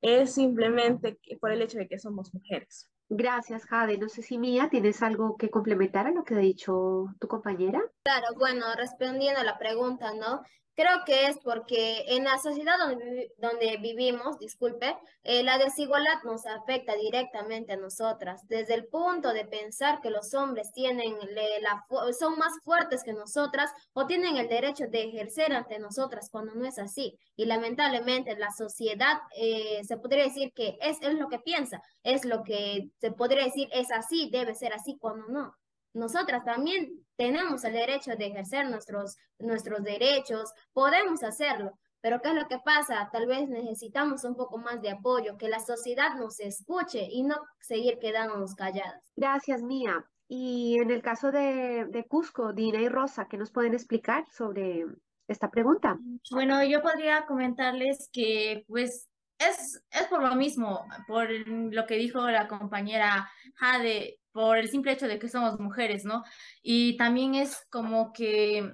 es 0.01 0.33
simplemente 0.33 1.21
por 1.39 1.53
el 1.53 1.61
hecho 1.61 1.77
de 1.77 1.89
que 1.89 1.99
somos 1.99 2.33
mujeres. 2.33 2.91
Gracias, 3.11 3.67
Jade. 3.67 3.99
No 3.99 4.09
sé 4.09 4.23
si 4.23 4.39
Mía, 4.39 4.69
¿tienes 4.71 5.03
algo 5.03 5.37
que 5.37 5.51
complementar 5.51 6.07
a 6.07 6.13
lo 6.13 6.25
que 6.25 6.37
ha 6.37 6.39
dicho 6.39 7.05
tu 7.21 7.29
compañera? 7.29 7.83
Claro, 8.03 8.29
bueno, 8.39 8.65
respondiendo 8.77 9.41
a 9.41 9.45
la 9.45 9.59
pregunta, 9.59 10.15
¿no? 10.15 10.43
Creo 10.79 11.05
que 11.05 11.27
es 11.27 11.37
porque 11.43 12.05
en 12.07 12.23
la 12.23 12.39
sociedad 12.39 12.79
donde, 12.79 13.33
donde 13.39 13.79
vivimos, 13.79 14.39
disculpe, 14.39 14.97
eh, 15.25 15.43
la 15.43 15.59
desigualdad 15.59 16.23
nos 16.23 16.47
afecta 16.47 16.95
directamente 16.95 17.73
a 17.73 17.77
nosotras, 17.77 18.47
desde 18.47 18.75
el 18.75 18.87
punto 18.87 19.33
de 19.33 19.45
pensar 19.45 20.01
que 20.01 20.11
los 20.11 20.35
hombres 20.35 20.71
tienen 20.73 21.17
la, 21.35 21.85
son 22.17 22.39
más 22.39 22.53
fuertes 22.63 23.03
que 23.03 23.13
nosotras 23.13 23.73
o 23.93 24.07
tienen 24.07 24.37
el 24.37 24.49
derecho 24.49 24.85
de 24.87 25.03
ejercer 25.03 25.53
ante 25.53 25.81
nosotras 25.81 26.29
cuando 26.31 26.55
no 26.55 26.65
es 26.65 26.79
así. 26.79 27.19
Y 27.35 27.47
lamentablemente 27.47 28.39
la 28.39 28.53
sociedad 28.53 29.19
eh, 29.37 29.81
se 29.83 29.97
podría 29.97 30.23
decir 30.23 30.53
que 30.55 30.79
es, 30.81 31.03
es 31.03 31.15
lo 31.15 31.29
que 31.29 31.41
piensa, 31.41 31.83
es 32.05 32.25
lo 32.25 32.45
que 32.45 32.89
se 33.01 33.11
podría 33.11 33.43
decir 33.43 33.69
es 33.73 33.91
así, 33.91 34.31
debe 34.31 34.55
ser 34.55 34.73
así 34.75 34.97
cuando 34.97 35.27
no 35.27 35.57
nosotras 35.99 36.45
también 36.45 37.05
tenemos 37.17 37.65
el 37.65 37.73
derecho 37.73 38.13
de 38.17 38.27
ejercer 38.27 38.69
nuestros, 38.69 39.17
nuestros 39.39 39.83
derechos, 39.83 40.53
podemos 40.73 41.23
hacerlo, 41.23 41.79
pero 42.01 42.21
¿qué 42.21 42.29
es 42.29 42.35
lo 42.35 42.47
que 42.47 42.59
pasa? 42.65 43.09
Tal 43.13 43.27
vez 43.27 43.49
necesitamos 43.49 44.25
un 44.25 44.37
poco 44.37 44.59
más 44.59 44.81
de 44.81 44.91
apoyo, 44.91 45.37
que 45.37 45.49
la 45.49 45.61
sociedad 45.61 46.15
nos 46.17 46.39
escuche 46.41 47.09
y 47.11 47.25
no 47.25 47.37
seguir 47.61 47.99
quedándonos 47.99 48.55
calladas. 48.55 49.03
Gracias, 49.17 49.63
Mía. 49.63 50.05
Y 50.29 50.77
en 50.81 50.91
el 50.91 51.03
caso 51.03 51.33
de, 51.33 51.87
de 51.89 52.05
Cusco, 52.07 52.53
Dina 52.53 52.81
y 52.81 52.89
Rosa, 52.89 53.27
¿qué 53.29 53.37
nos 53.37 53.51
pueden 53.51 53.75
explicar 53.75 54.25
sobre 54.31 54.85
esta 55.27 55.51
pregunta? 55.51 55.99
Bueno, 56.31 56.63
yo 56.65 56.83
podría 56.83 57.27
comentarles 57.27 58.09
que 58.13 58.65
pues 58.69 59.09
es, 59.39 59.83
es 59.91 60.07
por 60.09 60.23
lo 60.23 60.35
mismo, 60.35 60.87
por 61.07 61.31
lo 61.31 61.87
que 61.87 61.97
dijo 61.97 62.29
la 62.29 62.49
compañera 62.49 63.31
Jade, 63.55 64.19
por 64.33 64.59
el 64.59 64.69
simple 64.69 64.93
hecho 64.93 65.09
de 65.09 65.19
que 65.19 65.29
somos 65.29 65.59
mujeres, 65.59 66.05
¿no? 66.05 66.25
Y 66.63 66.97
también 66.97 67.35
es 67.35 67.67
como 67.71 68.13
que 68.13 68.73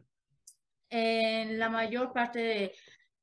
en 0.91 1.59
la 1.59 1.69
mayor 1.69 2.13
parte 2.13 2.39
de 2.39 2.75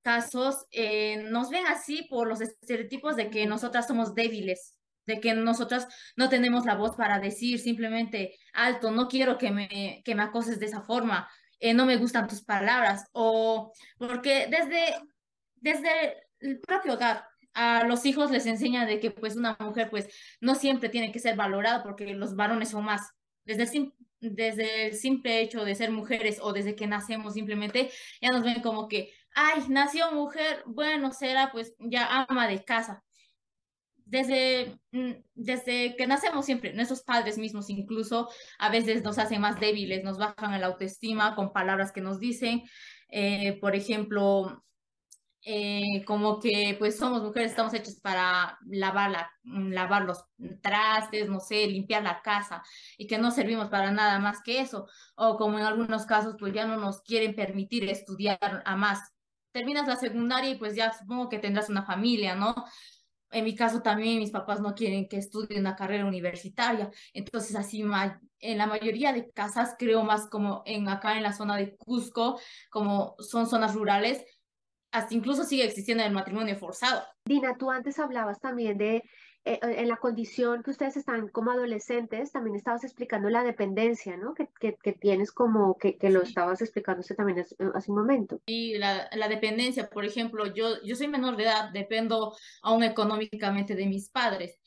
casos 0.01 0.65
eh, 0.71 1.23
nos 1.29 1.49
ven 1.49 1.65
así 1.67 2.07
por 2.09 2.27
los 2.27 2.41
estereotipos 2.41 3.15
de 3.15 3.29
que 3.29 3.45
nosotras 3.45 3.87
somos 3.87 4.15
débiles, 4.15 4.75
de 5.05 5.19
que 5.19 5.33
nosotras 5.33 5.87
no 6.15 6.29
tenemos 6.29 6.65
la 6.65 6.75
voz 6.75 6.95
para 6.95 7.19
decir 7.19 7.59
simplemente 7.59 8.35
alto, 8.53 8.91
no 8.91 9.07
quiero 9.07 9.37
que 9.37 9.51
me, 9.51 10.01
que 10.03 10.15
me 10.15 10.23
acoses 10.23 10.59
de 10.59 10.65
esa 10.65 10.81
forma, 10.81 11.29
eh, 11.59 11.73
no 11.73 11.85
me 11.85 11.97
gustan 11.97 12.27
tus 12.27 12.43
palabras, 12.43 13.05
o 13.13 13.71
porque 13.97 14.47
desde, 14.49 14.95
desde 15.55 16.27
el 16.39 16.59
propio 16.59 16.93
hogar 16.93 17.30
a 17.53 17.85
los 17.85 18.05
hijos 18.05 18.31
les 18.31 18.45
enseña 18.45 18.85
de 18.85 18.99
que 18.99 19.11
pues 19.11 19.35
una 19.35 19.57
mujer 19.59 19.89
pues 19.89 20.07
no 20.39 20.55
siempre 20.55 20.89
tiene 20.89 21.11
que 21.11 21.19
ser 21.19 21.35
valorada 21.35 21.83
porque 21.83 22.13
los 22.13 22.35
varones 22.35 22.69
son 22.69 22.85
más. 22.85 23.11
Desde 23.43 23.63
el, 23.63 23.93
desde 24.19 24.87
el 24.87 24.95
simple 24.95 25.41
hecho 25.41 25.65
de 25.65 25.75
ser 25.75 25.91
mujeres 25.91 26.39
o 26.41 26.53
desde 26.53 26.75
que 26.75 26.87
nacemos 26.87 27.33
simplemente 27.33 27.91
ya 28.21 28.29
nos 28.29 28.43
ven 28.43 28.61
como 28.61 28.87
que, 28.87 29.11
ay, 29.33 29.63
nació 29.69 30.11
mujer, 30.11 30.63
bueno, 30.65 31.11
será 31.11 31.51
pues 31.51 31.75
ya 31.79 32.25
ama 32.29 32.47
de 32.47 32.63
casa. 32.63 33.03
Desde, 34.05 34.77
mm, 34.91 35.11
desde 35.35 35.95
que 35.95 36.05
nacemos 36.05 36.45
siempre, 36.45 36.73
nuestros 36.73 37.01
padres 37.01 37.37
mismos 37.37 37.69
incluso 37.69 38.29
a 38.59 38.69
veces 38.69 39.03
nos 39.03 39.17
hacen 39.17 39.41
más 39.41 39.59
débiles, 39.59 40.03
nos 40.03 40.17
bajan 40.17 40.59
la 40.59 40.67
autoestima 40.67 41.35
con 41.35 41.53
palabras 41.53 41.91
que 41.91 42.01
nos 42.01 42.19
dicen. 42.19 42.63
Eh, 43.09 43.57
por 43.59 43.75
ejemplo, 43.75 44.63
eh, 45.43 46.03
como 46.05 46.39
que 46.39 46.75
pues 46.77 46.97
somos 46.97 47.23
mujeres, 47.23 47.51
estamos 47.51 47.73
hechas 47.73 47.99
para 47.99 48.59
lavar, 48.67 49.11
la, 49.11 49.31
mm, 49.43 49.71
lavar 49.71 50.03
los 50.03 50.23
trastes, 50.61 51.29
no 51.29 51.39
sé, 51.39 51.67
limpiar 51.67 52.03
la 52.03 52.21
casa 52.21 52.63
y 52.97 53.07
que 53.07 53.17
no 53.17 53.31
servimos 53.31 53.69
para 53.69 53.91
nada 53.91 54.19
más 54.19 54.41
que 54.43 54.61
eso. 54.61 54.87
O 55.15 55.37
como 55.37 55.57
en 55.59 55.65
algunos 55.65 56.05
casos 56.05 56.35
pues 56.39 56.53
ya 56.53 56.65
no 56.67 56.77
nos 56.77 57.01
quieren 57.01 57.35
permitir 57.35 57.89
estudiar 57.89 58.61
a 58.65 58.75
más. 58.75 58.99
Terminas 59.51 59.87
la 59.87 59.95
secundaria 59.97 60.51
y 60.51 60.55
pues 60.55 60.75
ya 60.75 60.93
supongo 60.93 61.29
que 61.29 61.39
tendrás 61.39 61.69
una 61.69 61.83
familia, 61.83 62.35
¿no? 62.35 62.53
En 63.31 63.45
mi 63.45 63.55
caso 63.55 63.81
también 63.81 64.19
mis 64.19 64.31
papás 64.31 64.59
no 64.61 64.75
quieren 64.75 65.07
que 65.07 65.17
estudie 65.17 65.59
una 65.59 65.75
carrera 65.75 66.05
universitaria, 66.05 66.91
entonces 67.13 67.55
así 67.55 67.81
en 68.39 68.57
la 68.57 68.67
mayoría 68.67 69.13
de 69.13 69.31
casas, 69.31 69.75
creo 69.79 70.03
más 70.03 70.27
como 70.27 70.63
en 70.65 70.89
acá 70.89 71.15
en 71.15 71.23
la 71.23 71.31
zona 71.31 71.55
de 71.55 71.77
Cusco, 71.77 72.39
como 72.69 73.15
son 73.19 73.47
zonas 73.47 73.73
rurales, 73.73 74.25
hasta 74.91 75.13
incluso 75.13 75.43
sigue 75.43 75.65
existiendo 75.65 76.03
el 76.03 76.11
matrimonio 76.11 76.55
forzado. 76.57 77.03
Dina, 77.25 77.55
tú 77.57 77.71
antes 77.71 77.99
hablabas 77.99 78.39
también 78.39 78.77
de 78.77 79.03
eh, 79.43 79.53
eh, 79.63 79.75
en 79.79 79.87
la 79.87 79.97
condición 79.97 80.61
que 80.61 80.69
ustedes 80.69 80.97
están 80.97 81.27
como 81.29 81.49
adolescentes, 81.49 82.31
también 82.31 82.55
estabas 82.55 82.83
explicando 82.83 83.27
la 83.29 83.43
dependencia, 83.43 84.15
¿no? 84.15 84.35
Que, 84.35 84.47
que, 84.59 84.77
que 84.83 84.93
tienes 84.93 85.31
como 85.31 85.77
que, 85.77 85.97
que 85.97 86.11
lo 86.11 86.21
estabas 86.21 86.61
explicando 86.61 87.03
también 87.17 87.39
hace, 87.39 87.55
hace, 87.73 87.91
un 87.91 87.97
momento. 87.97 88.39
Y 88.45 88.77
la, 88.77 89.09
la, 89.13 89.27
dependencia, 89.27 89.89
por 89.89 90.05
ejemplo, 90.05 90.53
yo, 90.53 90.81
yo 90.83 90.95
soy 90.95 91.07
menor 91.07 91.37
de 91.37 91.43
edad, 91.43 91.71
dependo 91.73 92.35
aún 92.61 92.83
económicamente 92.83 93.73
de 93.73 93.87
mis 93.87 94.09
padres. 94.09 94.59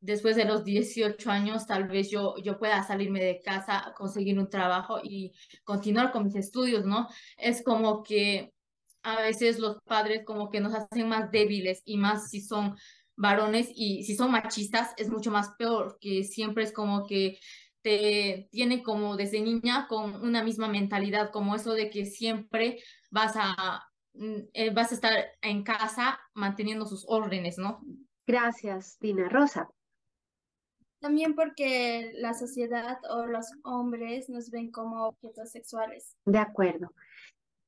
Después 0.00 0.34
de 0.34 0.46
los 0.46 0.64
18 0.64 1.30
años, 1.30 1.66
tal 1.66 1.86
vez 1.86 2.10
yo, 2.10 2.34
yo 2.42 2.58
pueda 2.58 2.82
salirme 2.84 3.22
de 3.22 3.40
casa, 3.44 3.92
conseguir 3.96 4.38
un 4.38 4.48
trabajo 4.48 4.98
y 5.02 5.32
continuar 5.62 6.10
con 6.10 6.24
mis 6.24 6.36
estudios, 6.36 6.86
¿no? 6.86 7.06
Es 7.36 7.62
como 7.62 8.02
que 8.02 8.52
a 9.02 9.20
veces 9.20 9.58
los 9.58 9.78
padres 9.82 10.24
como 10.24 10.50
que 10.50 10.60
nos 10.60 10.74
hacen 10.74 11.08
más 11.08 11.30
débiles 11.30 11.82
y 11.84 11.96
más 11.96 12.30
si 12.30 12.40
son 12.40 12.76
varones 13.16 13.68
y 13.74 14.04
si 14.04 14.16
son 14.16 14.30
machistas 14.30 14.94
es 14.96 15.08
mucho 15.08 15.30
más 15.30 15.50
peor, 15.58 15.98
que 16.00 16.24
siempre 16.24 16.64
es 16.64 16.72
como 16.72 17.06
que 17.06 17.38
te 17.82 18.48
tiene 18.50 18.82
como 18.82 19.16
desde 19.16 19.40
niña 19.40 19.86
con 19.88 20.22
una 20.22 20.42
misma 20.42 20.68
mentalidad, 20.68 21.30
como 21.30 21.54
eso 21.56 21.74
de 21.74 21.90
que 21.90 22.06
siempre 22.06 22.82
vas 23.10 23.34
a, 23.36 23.82
mm, 24.14 24.38
eh, 24.52 24.70
vas 24.70 24.92
a 24.92 24.94
estar 24.94 25.12
en 25.40 25.64
casa 25.64 26.20
manteniendo 26.34 26.86
sus 26.86 27.04
órdenes, 27.08 27.58
¿no? 27.58 27.80
Gracias, 28.26 28.98
Dina 29.00 29.28
Rosa. 29.28 29.68
También 31.00 31.34
porque 31.34 32.12
la 32.14 32.32
sociedad 32.32 32.98
o 33.10 33.26
los 33.26 33.46
hombres 33.64 34.28
nos 34.28 34.50
ven 34.50 34.70
como 34.70 35.08
objetos 35.08 35.50
sexuales. 35.50 36.16
De 36.24 36.38
acuerdo. 36.38 36.92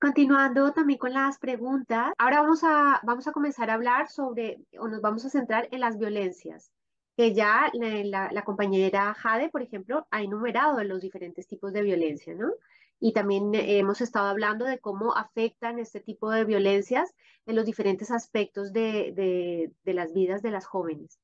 Continuando 0.04 0.70
también 0.74 0.98
con 0.98 1.14
las 1.14 1.38
preguntas, 1.38 2.12
ahora 2.18 2.42
vamos 2.42 2.62
a, 2.62 3.00
vamos 3.04 3.26
a 3.26 3.32
comenzar 3.32 3.70
a 3.70 3.72
hablar 3.72 4.10
sobre, 4.10 4.58
o 4.78 4.86
nos 4.86 5.00
vamos 5.00 5.24
a 5.24 5.30
centrar 5.30 5.66
en 5.70 5.80
las 5.80 5.96
violencias, 5.96 6.70
que 7.16 7.32
ya 7.32 7.70
la, 7.72 8.30
la, 8.30 8.44
compañera 8.44 9.14
Jade, 9.14 9.48
por 9.48 9.62
ejemplo, 9.62 10.06
ha 10.10 10.20
enumerado 10.20 10.84
los 10.84 11.00
diferentes 11.00 11.46
tipos 11.46 11.72
de 11.72 11.80
violencia, 11.80 12.34
¿no? 12.34 12.52
Y 13.00 13.14
también 13.14 13.54
hemos 13.54 14.02
estado 14.02 14.26
hablando 14.26 14.66
de 14.66 14.78
cómo 14.78 15.16
afectan 15.16 15.78
este 15.78 16.00
tipo 16.00 16.30
de 16.30 16.44
violencias 16.44 17.14
en 17.46 17.56
los 17.56 17.64
diferentes 17.64 18.10
aspectos 18.10 18.74
de, 18.74 19.14
de, 19.16 19.72
de 19.84 19.94
las 19.94 20.12
vidas 20.12 20.42
de 20.42 20.50
las 20.50 20.66
jóvenes. 20.66 21.18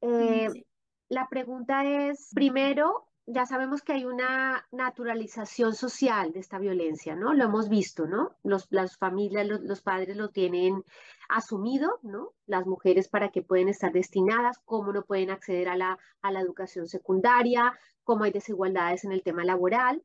Eh, 0.00 0.48
La 1.08 1.28
pregunta 1.28 1.84
es, 1.84 2.32
primero, 2.34 3.06
ya 3.26 3.46
sabemos 3.46 3.82
que 3.82 3.92
hay 3.92 4.04
una 4.04 4.66
naturalización 4.72 5.74
social 5.74 6.32
de 6.32 6.40
esta 6.40 6.58
violencia, 6.58 7.14
¿no? 7.14 7.34
Lo 7.34 7.44
hemos 7.44 7.68
visto, 7.68 8.06
¿no? 8.06 8.36
Los, 8.42 8.66
las 8.70 8.96
familias, 8.96 9.46
los, 9.46 9.60
los, 9.60 9.82
padres 9.82 10.16
lo 10.16 10.30
tienen 10.30 10.84
asumido, 11.28 12.00
¿no? 12.02 12.32
Las 12.46 12.66
mujeres 12.66 13.08
para 13.08 13.30
qué 13.30 13.42
pueden 13.42 13.68
estar 13.68 13.92
destinadas, 13.92 14.58
cómo 14.64 14.92
no 14.92 15.04
pueden 15.04 15.30
acceder 15.30 15.68
a 15.68 15.76
la, 15.76 15.98
a 16.22 16.32
la 16.32 16.40
educación 16.40 16.88
secundaria, 16.88 17.78
cómo 18.04 18.24
hay 18.24 18.32
desigualdades 18.32 19.04
en 19.04 19.12
el 19.12 19.22
tema 19.22 19.44
laboral. 19.44 20.02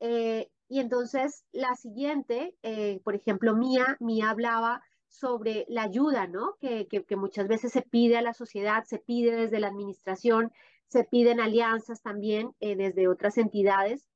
Eh, 0.00 0.50
y 0.68 0.80
entonces 0.80 1.44
la 1.52 1.74
siguiente, 1.76 2.56
eh, 2.62 3.00
por 3.04 3.14
ejemplo, 3.14 3.54
Mía, 3.54 3.96
Mía 4.00 4.30
hablaba 4.30 4.82
sobre 5.08 5.64
la 5.68 5.84
ayuda, 5.84 6.26
¿no? 6.26 6.56
Que, 6.60 6.88
que, 6.88 7.04
que 7.04 7.16
muchas 7.16 7.46
veces 7.46 7.72
se 7.72 7.82
pide 7.82 8.18
a 8.18 8.22
la 8.22 8.34
sociedad, 8.34 8.84
se 8.84 8.98
pide 8.98 9.36
desde 9.36 9.60
la 9.60 9.68
administración, 9.68 10.52
se 10.88 11.04
piden 11.04 11.40
alianzas 11.40 12.02
también 12.02 12.54
eh, 12.60 12.76
desde 12.76 13.08
otras 13.08 13.38
entidades. 13.38 14.06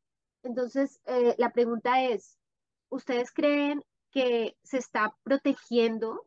Entonces, 0.43 1.01
eh, 1.07 1.35
la 1.39 1.53
pregunta 1.53 2.03
es, 2.03 2.39
¿ustedes 2.89 3.33
creen 3.33 3.85
que 4.11 4.57
se 4.63 4.79
está 4.79 5.17
protegiendo 5.23 6.27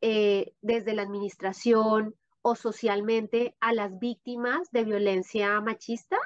eh, 0.00 0.54
desde 0.60 0.94
la 0.94 1.02
administración 1.02 2.14
o 2.42 2.54
socialmente 2.54 3.56
a 3.60 3.72
las 3.72 3.98
víctimas 3.98 4.70
de 4.70 4.84
violencia 4.84 5.60
machista 5.60 6.18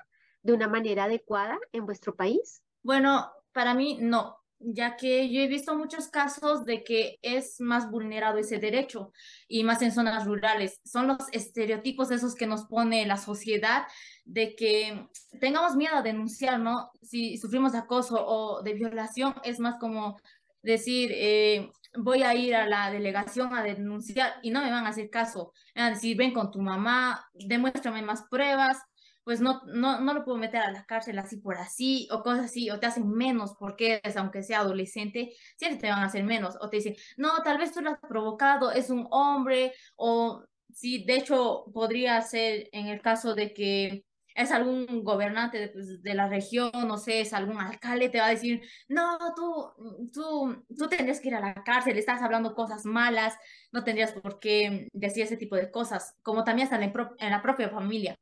de 0.42 0.52
una 0.52 0.68
manera 0.68 1.04
adecuada 1.04 1.58
en 1.72 1.86
vuestro 1.86 2.14
país? 2.14 2.62
Bueno, 2.82 3.30
para 3.52 3.74
mí 3.74 3.98
no, 4.00 4.38
ya 4.58 4.96
que 4.96 5.30
yo 5.30 5.40
he 5.40 5.48
visto 5.48 5.76
muchos 5.76 6.08
casos 6.08 6.64
de 6.64 6.82
que 6.82 7.18
es 7.22 7.60
más 7.60 7.90
vulnerado 7.90 8.38
ese 8.38 8.58
derecho 8.58 9.12
y 9.48 9.64
más 9.64 9.82
en 9.82 9.92
zonas 9.92 10.26
rurales. 10.26 10.80
Son 10.84 11.06
los 11.06 11.18
estereotipos 11.32 12.10
esos 12.10 12.34
que 12.34 12.46
nos 12.46 12.66
pone 12.66 13.06
la 13.06 13.16
sociedad 13.16 13.84
de 14.24 14.54
que 14.56 15.08
tengamos 15.40 15.76
miedo 15.76 15.96
a 15.96 16.02
denunciar, 16.02 16.58
¿no? 16.58 16.90
Si 17.02 17.36
sufrimos 17.36 17.74
acoso 17.74 18.16
o 18.26 18.62
de 18.62 18.74
violación, 18.74 19.34
es 19.44 19.60
más 19.60 19.76
como 19.78 20.16
decir, 20.62 21.10
eh, 21.14 21.70
voy 21.96 22.22
a 22.22 22.34
ir 22.34 22.54
a 22.54 22.66
la 22.66 22.90
delegación 22.90 23.54
a 23.54 23.62
denunciar 23.62 24.34
y 24.42 24.50
no 24.50 24.62
me 24.62 24.70
van 24.70 24.86
a 24.86 24.90
hacer 24.90 25.10
caso. 25.10 25.52
Van 25.74 25.84
a 25.86 25.90
decir, 25.90 26.16
ven 26.16 26.32
con 26.32 26.50
tu 26.50 26.60
mamá, 26.60 27.24
demuéstrame 27.34 28.02
más 28.02 28.24
pruebas, 28.30 28.78
pues 29.26 29.40
no, 29.40 29.60
no, 29.66 30.00
no 30.00 30.14
lo 30.14 30.24
puedo 30.24 30.38
meter 30.38 30.62
a 30.62 30.70
la 30.70 30.86
cárcel 30.86 31.18
así 31.18 31.38
por 31.38 31.56
así, 31.56 32.06
o 32.12 32.22
cosas 32.22 32.44
así, 32.44 32.70
o 32.70 32.78
te 32.78 32.86
hacen 32.86 33.10
menos 33.10 33.56
porque 33.58 34.00
es, 34.04 34.16
aunque 34.16 34.44
sea 34.44 34.60
adolescente, 34.60 35.32
siempre 35.56 35.80
te 35.80 35.90
van 35.90 35.98
a 36.04 36.06
hacer 36.06 36.22
menos, 36.22 36.56
o 36.60 36.70
te 36.70 36.76
dicen, 36.76 36.94
no, 37.16 37.42
tal 37.42 37.58
vez 37.58 37.72
tú 37.72 37.80
lo 37.80 37.90
has 37.90 37.98
provocado, 37.98 38.70
es 38.70 38.88
un 38.88 39.08
hombre, 39.10 39.72
o 39.96 40.44
sí, 40.72 41.04
de 41.04 41.16
hecho 41.16 41.64
podría 41.74 42.22
ser 42.22 42.68
en 42.70 42.86
el 42.86 43.02
caso 43.02 43.34
de 43.34 43.52
que 43.52 44.04
es 44.36 44.52
algún 44.52 45.02
gobernante 45.02 45.58
de, 45.58 45.68
pues, 45.70 46.02
de, 46.02 46.14
la 46.14 46.28
región, 46.28 46.70
no 46.86 46.96
sé, 46.96 47.22
es 47.22 47.32
algún 47.32 47.58
alcalde, 47.58 48.10
te 48.10 48.18
va 48.20 48.26
a 48.26 48.30
decir, 48.30 48.62
no, 48.86 49.18
tú, 49.34 50.08
tú, 50.12 50.64
tú 50.76 50.88
tendrías 50.88 51.20
que 51.20 51.28
ir 51.28 51.34
a 51.34 51.40
la 51.40 51.54
cárcel, 51.64 51.98
estás 51.98 52.22
hablando 52.22 52.54
cosas 52.54 52.84
malas, 52.84 53.34
no 53.72 53.82
tendrías 53.82 54.12
por 54.12 54.38
qué 54.38 54.88
decir 54.92 55.24
ese 55.24 55.36
tipo 55.36 55.56
de 55.56 55.70
cosas, 55.72 56.14
como 56.22 56.44
también 56.44 56.68
hasta 56.68 56.80
en, 56.80 56.92
en 57.18 57.30
la 57.30 57.42
propia 57.42 57.70
familia. 57.70 58.16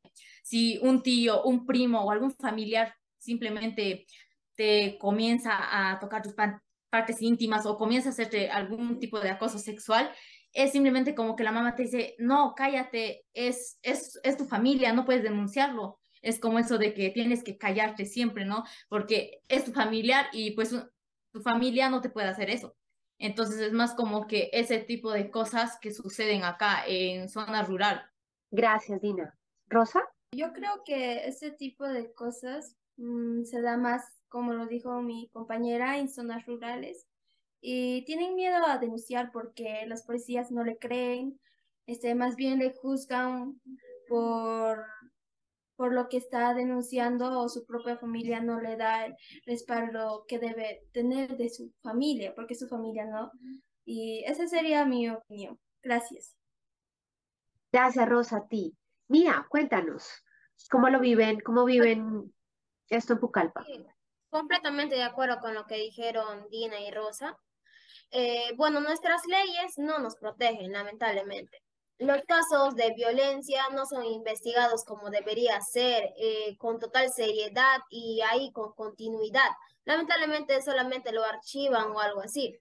Si 0.45 0.79
un 0.83 1.03
tío, 1.03 1.43
un 1.45 1.67
primo 1.67 2.03
o 2.03 2.11
algún 2.11 2.33
familiar 2.33 2.95
simplemente 3.19 4.07
te 4.55 4.99
comienza 4.99 5.53
a 5.59 5.99
tocar 5.99 6.23
tus 6.23 6.35
partes 6.35 7.23
íntimas 7.23 7.67
o 7.67 7.77
comienza 7.77 8.11
a 8.11 8.13
hacerte 8.13 8.51
algún 8.51 8.99
tipo 9.01 9.19
de 9.21 9.31
acoso 9.31 9.59
sexual, 9.59 10.13
es 10.53 10.73
simplemente 10.73 11.15
como 11.15 11.35
que 11.35 11.45
la 11.45 11.53
mamá 11.53 11.75
te 11.75 11.85
dice, 11.85 12.15
no, 12.19 12.55
cállate, 12.55 13.25
es, 13.33 13.79
es, 13.83 14.21
es 14.23 14.37
tu 14.37 14.45
familia, 14.45 14.93
no 14.93 15.05
puedes 15.05 15.23
denunciarlo 15.23 15.99
es 16.25 16.41
como 16.41 16.59
eso 16.59 16.79
de 16.79 16.95
que 16.95 17.11
tienes 17.11 17.45
que 17.45 17.59
callarte 17.59 18.07
siempre, 18.07 18.45
¿no? 18.45 18.65
Porque 18.89 19.43
es 19.49 19.65
tu 19.65 19.73
familiar 19.73 20.27
y 20.33 20.53
pues 20.53 20.75
tu 21.33 21.41
familia 21.43 21.91
no 21.91 22.01
te 22.01 22.09
puede 22.09 22.29
hacer 22.29 22.51
eso. 22.51 22.75
Entonces 23.19 23.61
es 23.61 23.73
más 23.73 23.95
como 23.95 24.27
que 24.27 24.51
ese 24.53 24.79
tipo 24.79 25.13
de 25.13 25.31
cosas 25.31 25.79
que 25.81 25.93
suceden 25.93 26.45
acá 26.45 26.85
en 26.87 27.29
zona 27.29 27.63
rural. 27.63 28.03
Gracias, 28.51 29.01
Dina. 29.01 29.35
Rosa. 29.69 30.03
Yo 30.37 30.53
creo 30.53 30.83
que 30.85 31.27
ese 31.27 31.51
tipo 31.51 31.85
de 31.85 32.13
cosas 32.13 32.77
mm, 32.97 33.45
se 33.45 33.61
da 33.61 33.77
más, 33.77 34.03
como 34.29 34.53
lo 34.53 34.67
dijo 34.67 35.01
mi 35.03 35.29
compañera, 35.33 35.99
en 35.99 36.09
zonas 36.09 36.47
rurales. 36.47 37.07
Y 37.61 38.05
tienen 38.05 38.35
miedo 38.35 38.67
a 38.67 38.79
denunciar 38.79 39.31
porque 39.33 39.85
los 39.87 40.03
policías 40.03 40.51
no 40.51 40.65
le 40.65 40.79
creen, 40.79 41.41
este, 41.87 42.15
más 42.15 42.37
bien 42.37 42.59
le 42.59 42.73
juzgan 42.75 43.61
por 44.09 44.85
por 45.77 45.93
lo 45.93 46.09
que 46.09 46.19
está 46.19 46.55
denunciando 46.55 47.41
o 47.41 47.49
su 47.49 47.67
propia 47.67 47.97
familia 47.97 48.41
no 48.41 48.61
le 48.61 48.77
da 48.77 49.07
el 49.07 49.17
respaldo 49.45 50.25
que 50.29 50.39
debe 50.39 50.87
tener 50.93 51.37
de 51.37 51.49
su 51.49 51.73
familia, 51.83 52.35
porque 52.35 52.55
su 52.55 52.69
familia 52.69 53.07
no. 53.07 53.33
Y 53.85 54.23
esa 54.25 54.47
sería 54.47 54.85
mi 54.85 55.09
opinión. 55.09 55.59
Gracias. 55.83 56.37
Gracias, 57.73 58.09
Rosa, 58.09 58.37
a 58.39 58.49
ti. 58.49 58.77
Mía, 59.09 59.47
cuéntanos, 59.51 60.09
¿cómo 60.71 60.89
lo 60.89 61.01
viven? 61.01 61.41
¿Cómo 61.41 61.65
viven 61.65 62.33
esto 62.89 63.15
en 63.15 63.21
Pucallpa? 63.21 63.65
completamente 64.31 64.97
de 64.97 65.05
acuerdo 65.05 65.39
con 65.39 65.55
lo 65.55 65.65
que 65.65 65.77
dijeron 65.77 66.49
Dina 66.51 66.81
y 66.81 66.91
Rosa. 66.91 67.39
Eh, 68.11 68.53
bueno, 68.57 68.81
nuestras 68.81 69.25
leyes 69.27 69.79
no 69.79 70.01
nos 70.01 70.17
protegen, 70.17 70.73
lamentablemente 70.73 71.63
los 71.99 72.23
casos 72.25 72.75
de 72.75 72.93
violencia 72.95 73.63
no 73.73 73.87
son 73.87 74.05
investigados 74.05 74.85
como 74.85 75.11
debería 75.11 75.61
ser, 75.61 76.13
eh, 76.17 76.57
con 76.59 76.79
total 76.79 77.13
seriedad 77.13 77.79
y 77.89 78.21
ahí 78.23 78.51
con 78.53 78.73
continuidad. 78.73 79.51
Lamentablemente 79.85 80.61
solamente 80.63 81.13
lo 81.13 81.25
archivan 81.25 81.91
o 81.93 82.01
algo 82.01 82.21
así. 82.21 82.59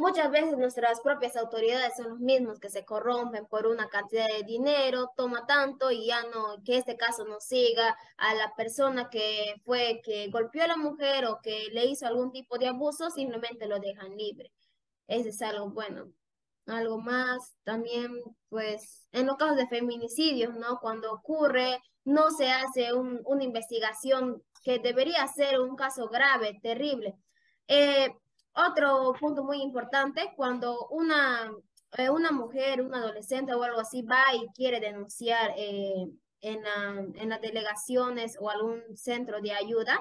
Muchas 0.00 0.30
veces 0.30 0.56
nuestras 0.56 1.02
propias 1.02 1.36
autoridades 1.36 1.94
son 1.94 2.08
los 2.08 2.20
mismos 2.20 2.58
que 2.58 2.70
se 2.70 2.86
corrompen 2.86 3.44
por 3.44 3.66
una 3.66 3.90
cantidad 3.90 4.26
de 4.28 4.44
dinero, 4.44 5.12
toma 5.14 5.44
tanto 5.44 5.90
y 5.90 6.06
ya 6.06 6.22
no, 6.32 6.56
que 6.64 6.78
este 6.78 6.96
caso 6.96 7.26
no 7.26 7.38
siga 7.38 7.94
a 8.16 8.34
la 8.34 8.54
persona 8.56 9.10
que 9.10 9.56
fue, 9.62 10.00
que 10.02 10.28
golpeó 10.30 10.64
a 10.64 10.68
la 10.68 10.78
mujer 10.78 11.26
o 11.26 11.40
que 11.42 11.68
le 11.72 11.84
hizo 11.84 12.06
algún 12.06 12.32
tipo 12.32 12.56
de 12.56 12.68
abuso, 12.68 13.10
simplemente 13.10 13.66
lo 13.66 13.78
dejan 13.78 14.16
libre. 14.16 14.50
Ese 15.06 15.28
es 15.28 15.42
algo 15.42 15.68
bueno 15.68 16.10
algo 16.66 16.98
más. 16.98 17.54
También, 17.64 18.22
pues, 18.48 19.06
en 19.12 19.26
los 19.26 19.36
casos 19.36 19.58
de 19.58 19.68
feminicidios, 19.68 20.54
¿no? 20.56 20.78
Cuando 20.80 21.12
ocurre, 21.12 21.78
no 22.04 22.30
se 22.30 22.50
hace 22.50 22.94
una 22.94 23.44
investigación 23.44 24.42
que 24.62 24.78
debería 24.78 25.26
ser 25.26 25.60
un 25.60 25.76
caso 25.76 26.08
grave, 26.08 26.58
terrible. 26.62 27.16
Eh, 27.68 28.08
otro 28.54 29.12
punto 29.18 29.44
muy 29.44 29.62
importante, 29.62 30.32
cuando 30.36 30.88
una, 30.88 31.50
eh, 31.96 32.10
una 32.10 32.32
mujer, 32.32 32.82
un 32.82 32.94
adolescente 32.94 33.54
o 33.54 33.62
algo 33.62 33.80
así 33.80 34.02
va 34.02 34.24
y 34.34 34.46
quiere 34.54 34.80
denunciar 34.80 35.52
eh, 35.56 36.06
en, 36.40 36.60
en 37.16 37.28
las 37.28 37.40
delegaciones 37.40 38.36
o 38.40 38.50
algún 38.50 38.82
centro 38.96 39.40
de 39.40 39.52
ayuda, 39.52 39.98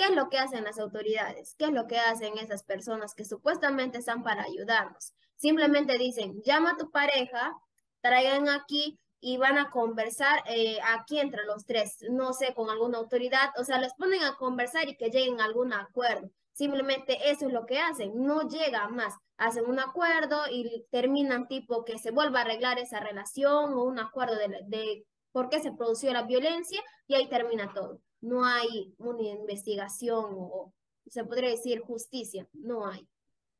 ¿Qué 0.00 0.06
es 0.06 0.16
lo 0.16 0.30
que 0.30 0.38
hacen 0.38 0.64
las 0.64 0.78
autoridades? 0.78 1.54
¿Qué 1.58 1.66
es 1.66 1.72
lo 1.72 1.86
que 1.86 1.98
hacen 1.98 2.38
esas 2.38 2.62
personas 2.62 3.14
que 3.14 3.26
supuestamente 3.26 3.98
están 3.98 4.22
para 4.22 4.44
ayudarnos? 4.44 5.12
Simplemente 5.36 5.98
dicen, 5.98 6.40
llama 6.42 6.70
a 6.70 6.76
tu 6.78 6.90
pareja, 6.90 7.52
traigan 8.00 8.48
aquí 8.48 8.98
y 9.20 9.36
van 9.36 9.58
a 9.58 9.68
conversar 9.68 10.42
eh, 10.46 10.78
aquí 10.94 11.18
entre 11.18 11.44
los 11.44 11.66
tres, 11.66 11.98
no 12.10 12.32
sé, 12.32 12.54
con 12.54 12.70
alguna 12.70 12.96
autoridad, 12.96 13.50
o 13.58 13.64
sea, 13.64 13.78
les 13.78 13.92
ponen 13.92 14.22
a 14.22 14.36
conversar 14.36 14.88
y 14.88 14.96
que 14.96 15.10
lleguen 15.10 15.38
a 15.38 15.44
algún 15.44 15.74
acuerdo. 15.74 16.30
Simplemente 16.60 17.16
eso 17.30 17.46
es 17.46 17.52
lo 17.52 17.64
que 17.64 17.78
hacen, 17.78 18.12
no 18.22 18.48
llega 18.48 18.88
más. 18.88 19.14
Hacen 19.36 19.64
un 19.66 19.78
acuerdo 19.78 20.42
y 20.50 20.84
terminan 20.90 21.48
tipo 21.48 21.84
que 21.84 21.98
se 21.98 22.10
vuelva 22.10 22.40
a 22.40 22.42
arreglar 22.42 22.78
esa 22.78 23.00
relación 23.00 23.72
o 23.72 23.84
un 23.84 23.98
acuerdo 23.98 24.36
de, 24.36 24.48
de 24.66 25.06
por 25.32 25.48
qué 25.48 25.60
se 25.60 25.72
produjo 25.72 26.12
la 26.12 26.24
violencia 26.24 26.80
y 27.06 27.14
ahí 27.14 27.28
termina 27.28 27.72
todo 27.72 28.00
no 28.20 28.44
hay 28.44 28.94
una 28.98 29.22
investigación 29.22 30.26
o 30.28 30.72
se 31.06 31.24
podría 31.24 31.50
decir 31.50 31.80
justicia, 31.80 32.46
no 32.52 32.86
hay. 32.86 33.08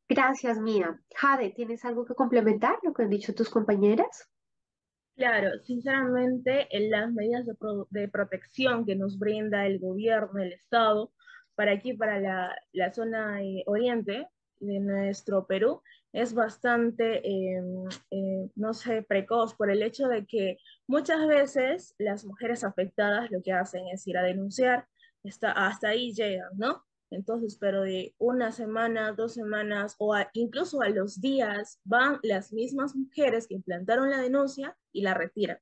Gracias, 0.08 0.58
Mía. 0.58 1.00
Jade, 1.14 1.50
¿tienes 1.50 1.84
algo 1.84 2.04
que 2.04 2.14
complementar 2.14 2.78
lo 2.82 2.92
que 2.92 3.04
han 3.04 3.10
dicho 3.10 3.34
tus 3.34 3.48
compañeras? 3.48 4.28
Claro, 5.16 5.58
sinceramente, 5.60 6.66
en 6.76 6.90
las 6.90 7.12
medidas 7.12 7.46
de, 7.90 8.08
protección 8.08 8.86
que 8.86 8.96
nos 8.96 9.18
brinda 9.18 9.66
el 9.66 9.78
gobierno, 9.78 10.40
el 10.40 10.52
Estado, 10.52 11.12
para 11.60 11.72
aquí, 11.72 11.92
para 11.92 12.18
la, 12.18 12.56
la 12.72 12.90
zona 12.90 13.42
eh, 13.42 13.64
oriente 13.66 14.26
de 14.60 14.80
nuestro 14.80 15.46
Perú, 15.46 15.82
es 16.10 16.32
bastante, 16.32 17.20
em, 17.22 17.86
eh, 18.10 18.48
no 18.54 18.72
sé, 18.72 19.02
precoz 19.02 19.54
por 19.56 19.70
el 19.70 19.82
hecho 19.82 20.08
de 20.08 20.24
que 20.24 20.56
muchas 20.86 21.26
veces 21.28 21.94
las 21.98 22.24
mujeres 22.24 22.64
afectadas 22.64 23.30
lo 23.30 23.42
que 23.42 23.52
hacen 23.52 23.86
es 23.88 24.06
ir 24.06 24.16
a 24.16 24.22
denunciar, 24.22 24.86
está, 25.22 25.52
hasta 25.52 25.88
ahí 25.88 26.14
llegan, 26.14 26.48
¿no? 26.56 26.82
Entonces, 27.10 27.58
pero 27.60 27.82
de 27.82 28.14
una 28.16 28.52
semana, 28.52 29.12
dos 29.12 29.34
semanas 29.34 29.96
o 29.98 30.16
incluso 30.32 30.80
a 30.80 30.88
los 30.88 31.20
días 31.20 31.78
van 31.84 32.20
las 32.22 32.54
mismas 32.54 32.96
mujeres 32.96 33.46
que 33.46 33.56
implantaron 33.56 34.08
la 34.08 34.22
denuncia 34.22 34.78
y 34.92 35.02
la 35.02 35.12
retiran. 35.12 35.58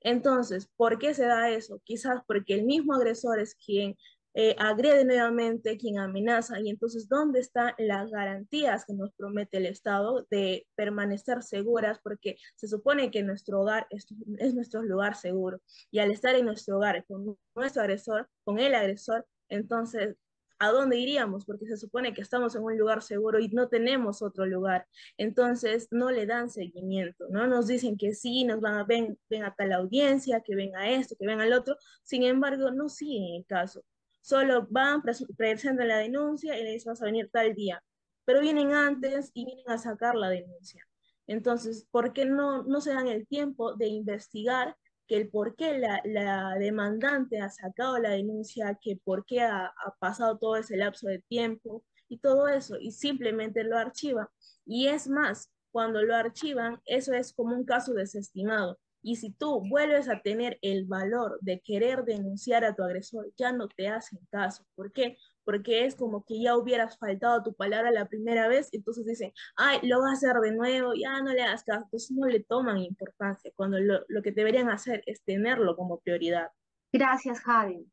Entonces, 0.00 0.70
¿por 0.76 0.98
qué 0.98 1.12
se 1.12 1.26
da 1.26 1.50
eso? 1.50 1.82
Quizás 1.84 2.22
porque 2.26 2.54
el 2.54 2.64
mismo 2.64 2.94
agresor 2.94 3.38
es 3.38 3.54
quien 3.54 3.96
eh, 4.38 4.54
agrede 4.58 5.06
nuevamente, 5.06 5.78
quien 5.78 5.98
amenaza, 5.98 6.60
y 6.60 6.68
entonces, 6.68 7.08
¿dónde 7.08 7.40
están 7.40 7.72
las 7.78 8.10
garantías 8.10 8.84
que 8.84 8.92
nos 8.92 9.10
promete 9.14 9.56
el 9.56 9.64
Estado 9.64 10.26
de 10.30 10.66
permanecer 10.74 11.42
seguras? 11.42 12.00
Porque 12.02 12.36
se 12.54 12.68
supone 12.68 13.10
que 13.10 13.22
nuestro 13.22 13.62
hogar 13.62 13.86
es, 13.88 14.06
es 14.36 14.54
nuestro 14.54 14.82
lugar 14.82 15.16
seguro, 15.16 15.62
y 15.90 16.00
al 16.00 16.10
estar 16.10 16.34
en 16.34 16.44
nuestro 16.44 16.76
hogar 16.76 17.02
con 17.06 17.38
nuestro 17.54 17.80
agresor, 17.80 18.28
con 18.44 18.58
el 18.58 18.74
agresor, 18.74 19.26
entonces 19.48 20.16
¿a 20.58 20.70
dónde 20.70 20.98
iríamos? 20.98 21.46
Porque 21.46 21.66
se 21.66 21.78
supone 21.78 22.12
que 22.12 22.20
estamos 22.20 22.54
en 22.56 22.62
un 22.62 22.76
lugar 22.76 23.02
seguro 23.02 23.38
y 23.38 23.48
no 23.48 23.68
tenemos 23.68 24.20
otro 24.22 24.44
lugar. 24.44 24.86
Entonces 25.16 25.88
no 25.90 26.10
le 26.10 26.26
dan 26.26 26.50
seguimiento, 26.50 27.26
¿no? 27.30 27.46
Nos 27.46 27.66
dicen 27.68 27.96
que 27.96 28.14
sí, 28.14 28.44
nos 28.44 28.60
van 28.60 28.74
a 28.74 28.84
ven, 28.84 29.18
ven 29.30 29.44
a 29.44 29.54
tal 29.54 29.72
audiencia, 29.72 30.42
que 30.42 30.54
venga 30.56 30.90
esto, 30.90 31.16
que 31.18 31.26
venga 31.26 31.44
el 31.44 31.52
otro. 31.52 31.76
Sin 32.02 32.22
embargo, 32.22 32.70
no 32.70 32.88
siguen 32.88 33.34
el 33.34 33.46
caso 33.46 33.84
solo 34.26 34.66
van, 34.68 35.02
presentan 35.36 35.86
la 35.86 35.98
denuncia 35.98 36.58
y 36.58 36.64
le 36.64 36.72
dicen 36.72 36.90
vas 36.90 37.00
a 37.00 37.04
venir 37.04 37.30
tal 37.32 37.54
día, 37.54 37.80
pero 38.24 38.40
vienen 38.40 38.72
antes 38.72 39.30
y 39.34 39.44
vienen 39.44 39.70
a 39.70 39.78
sacar 39.78 40.16
la 40.16 40.28
denuncia. 40.28 40.84
Entonces, 41.28 41.86
¿por 41.92 42.12
qué 42.12 42.24
no, 42.24 42.64
no 42.64 42.80
se 42.80 42.92
dan 42.92 43.06
el 43.06 43.28
tiempo 43.28 43.76
de 43.76 43.86
investigar 43.86 44.76
que 45.06 45.16
el 45.16 45.28
por 45.30 45.54
qué 45.54 45.78
la, 45.78 46.56
demandante 46.58 47.40
ha 47.40 47.50
sacado 47.50 47.98
la 47.98 48.10
denuncia, 48.10 48.76
que 48.82 48.96
por 48.96 49.24
qué 49.24 49.42
ha, 49.42 49.66
ha 49.66 49.94
pasado 50.00 50.38
todo 50.38 50.56
ese 50.56 50.76
lapso 50.76 51.06
de 51.06 51.20
tiempo 51.28 51.84
y 52.08 52.18
todo 52.18 52.48
eso, 52.48 52.78
y 52.80 52.90
simplemente 52.90 53.62
lo 53.62 53.78
archiva. 53.78 54.28
Y 54.64 54.88
es 54.88 55.06
más, 55.06 55.52
cuando 55.70 56.02
lo 56.02 56.16
archivan, 56.16 56.80
eso 56.84 57.12
es 57.12 57.32
como 57.32 57.54
un 57.54 57.64
caso 57.64 57.94
desestimado. 57.94 58.76
Y 59.06 59.14
si 59.14 59.30
tú 59.30 59.62
vuelves 59.68 60.08
a 60.08 60.20
tener 60.20 60.58
el 60.62 60.84
valor 60.84 61.38
de 61.40 61.60
querer 61.60 62.02
denunciar 62.02 62.64
a 62.64 62.74
tu 62.74 62.82
agresor, 62.82 63.32
ya 63.36 63.52
no 63.52 63.68
te 63.68 63.86
hacen 63.86 64.18
caso. 64.32 64.64
¿Por 64.74 64.90
qué? 64.90 65.16
Porque 65.44 65.84
es 65.84 65.94
como 65.94 66.24
que 66.24 66.42
ya 66.42 66.56
hubieras 66.56 66.98
faltado 66.98 67.40
tu 67.44 67.54
palabra 67.54 67.92
la 67.92 68.08
primera 68.08 68.48
vez, 68.48 68.68
entonces 68.72 69.06
dicen, 69.06 69.32
ay, 69.54 69.78
lo 69.84 70.00
va 70.00 70.10
a 70.10 70.14
hacer 70.14 70.34
de 70.42 70.50
nuevo, 70.50 70.92
ya 70.94 71.22
no 71.22 71.32
le 71.32 71.42
hagas 71.42 71.62
caso. 71.62 71.84
Entonces 71.84 72.10
no 72.16 72.26
le 72.26 72.42
toman 72.42 72.78
importancia, 72.78 73.52
cuando 73.54 73.78
lo, 73.78 74.00
lo 74.08 74.22
que 74.22 74.32
deberían 74.32 74.70
hacer 74.70 75.04
es 75.06 75.22
tenerlo 75.22 75.76
como 75.76 76.00
prioridad. 76.00 76.48
Gracias, 76.92 77.38
Jade. 77.42 77.86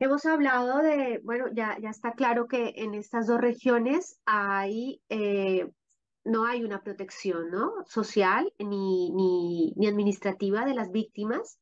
Hemos 0.00 0.26
hablado 0.26 0.82
de, 0.82 1.22
bueno, 1.24 1.46
ya, 1.54 1.78
ya 1.80 1.88
está 1.88 2.12
claro 2.12 2.46
que 2.46 2.74
en 2.76 2.92
estas 2.92 3.26
dos 3.26 3.40
regiones 3.40 4.20
hay 4.26 5.00
eh, 5.08 5.66
no 6.24 6.46
hay 6.46 6.64
una 6.64 6.82
protección 6.82 7.50
¿no? 7.50 7.72
social 7.86 8.52
ni, 8.58 9.10
ni, 9.10 9.72
ni 9.76 9.86
administrativa 9.86 10.64
de 10.64 10.74
las 10.74 10.90
víctimas. 10.90 11.58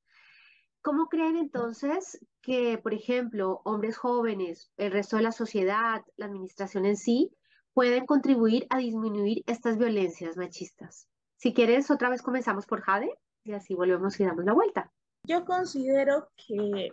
¿Cómo 0.81 1.07
creen 1.07 1.37
entonces 1.37 2.19
que, 2.41 2.79
por 2.79 2.95
ejemplo, 2.95 3.61
hombres 3.65 3.97
jóvenes, 3.97 4.71
el 4.77 4.93
resto 4.93 5.17
de 5.17 5.23
la 5.23 5.33
sociedad, 5.33 6.03
la 6.17 6.27
administración 6.27 6.87
en 6.87 6.97
sí, 6.97 7.31
pueden 7.73 8.05
contribuir 8.07 8.67
a 8.71 8.79
disminuir 8.79 9.43
estas 9.47 9.79
violencias 9.79 10.37
machistas? 10.37 11.09
Si 11.37 11.53
quieres, 11.53 11.91
otra 11.91 12.09
vez 12.09 12.23
comenzamos 12.23 12.67
por 12.67 12.83
Jade 12.83 13.13
y 13.45 13.53
así 13.53 13.75
volvemos 13.75 14.19
y 14.19 14.25
damos 14.25 14.45
la 14.45 14.53
vuelta. 14.53 14.93
Yo 15.25 15.45
considero 15.45 16.29
que 16.37 16.93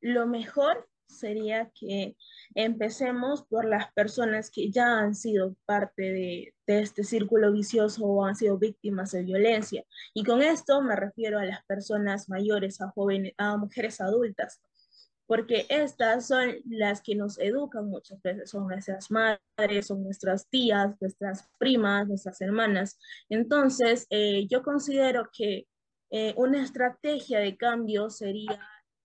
lo 0.00 0.26
mejor 0.26 0.88
sería 1.08 1.70
que 1.74 2.16
empecemos 2.54 3.42
por 3.44 3.64
las 3.64 3.92
personas 3.92 4.50
que 4.50 4.70
ya 4.70 4.98
han 4.98 5.14
sido 5.14 5.56
parte 5.66 6.02
de, 6.02 6.54
de, 6.66 6.80
este 6.80 7.04
círculo 7.04 7.52
vicioso 7.52 8.04
o 8.04 8.24
han 8.24 8.36
sido 8.36 8.58
víctimas 8.58 9.12
de 9.12 9.22
violencia. 9.22 9.84
Y 10.14 10.24
con 10.24 10.42
esto 10.42 10.80
me 10.82 10.96
refiero 10.96 11.38
a 11.38 11.44
las 11.44 11.64
personas 11.64 12.28
mayores, 12.28 12.80
a 12.80 12.90
jóvenes, 12.90 13.34
a 13.38 13.56
mujeres 13.56 14.00
adultas, 14.00 14.60
porque 15.28 15.66
estas 15.68 16.26
son 16.26 16.56
las 16.64 17.02
que 17.02 17.14
nos 17.14 17.38
educan 17.38 17.86
muchas 17.88 18.20
veces, 18.22 18.50
son 18.50 18.66
nuestras 18.66 19.10
madres, 19.10 19.86
son 19.86 20.02
nuestras 20.02 20.48
tías, 20.48 20.96
nuestras 21.00 21.46
primas, 21.58 22.08
nuestras 22.08 22.40
hermanas. 22.40 22.98
Entonces, 23.28 24.06
eh, 24.08 24.46
yo 24.48 24.62
considero 24.62 25.28
que 25.30 25.66
eh, 26.10 26.32
una 26.38 26.62
estrategia 26.62 27.40
de 27.40 27.58
cambio 27.58 28.08
sería 28.08 28.58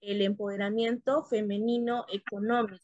el 0.06 0.22
empoderamiento 0.22 1.24
femenino 1.24 2.06
económico, 2.12 2.84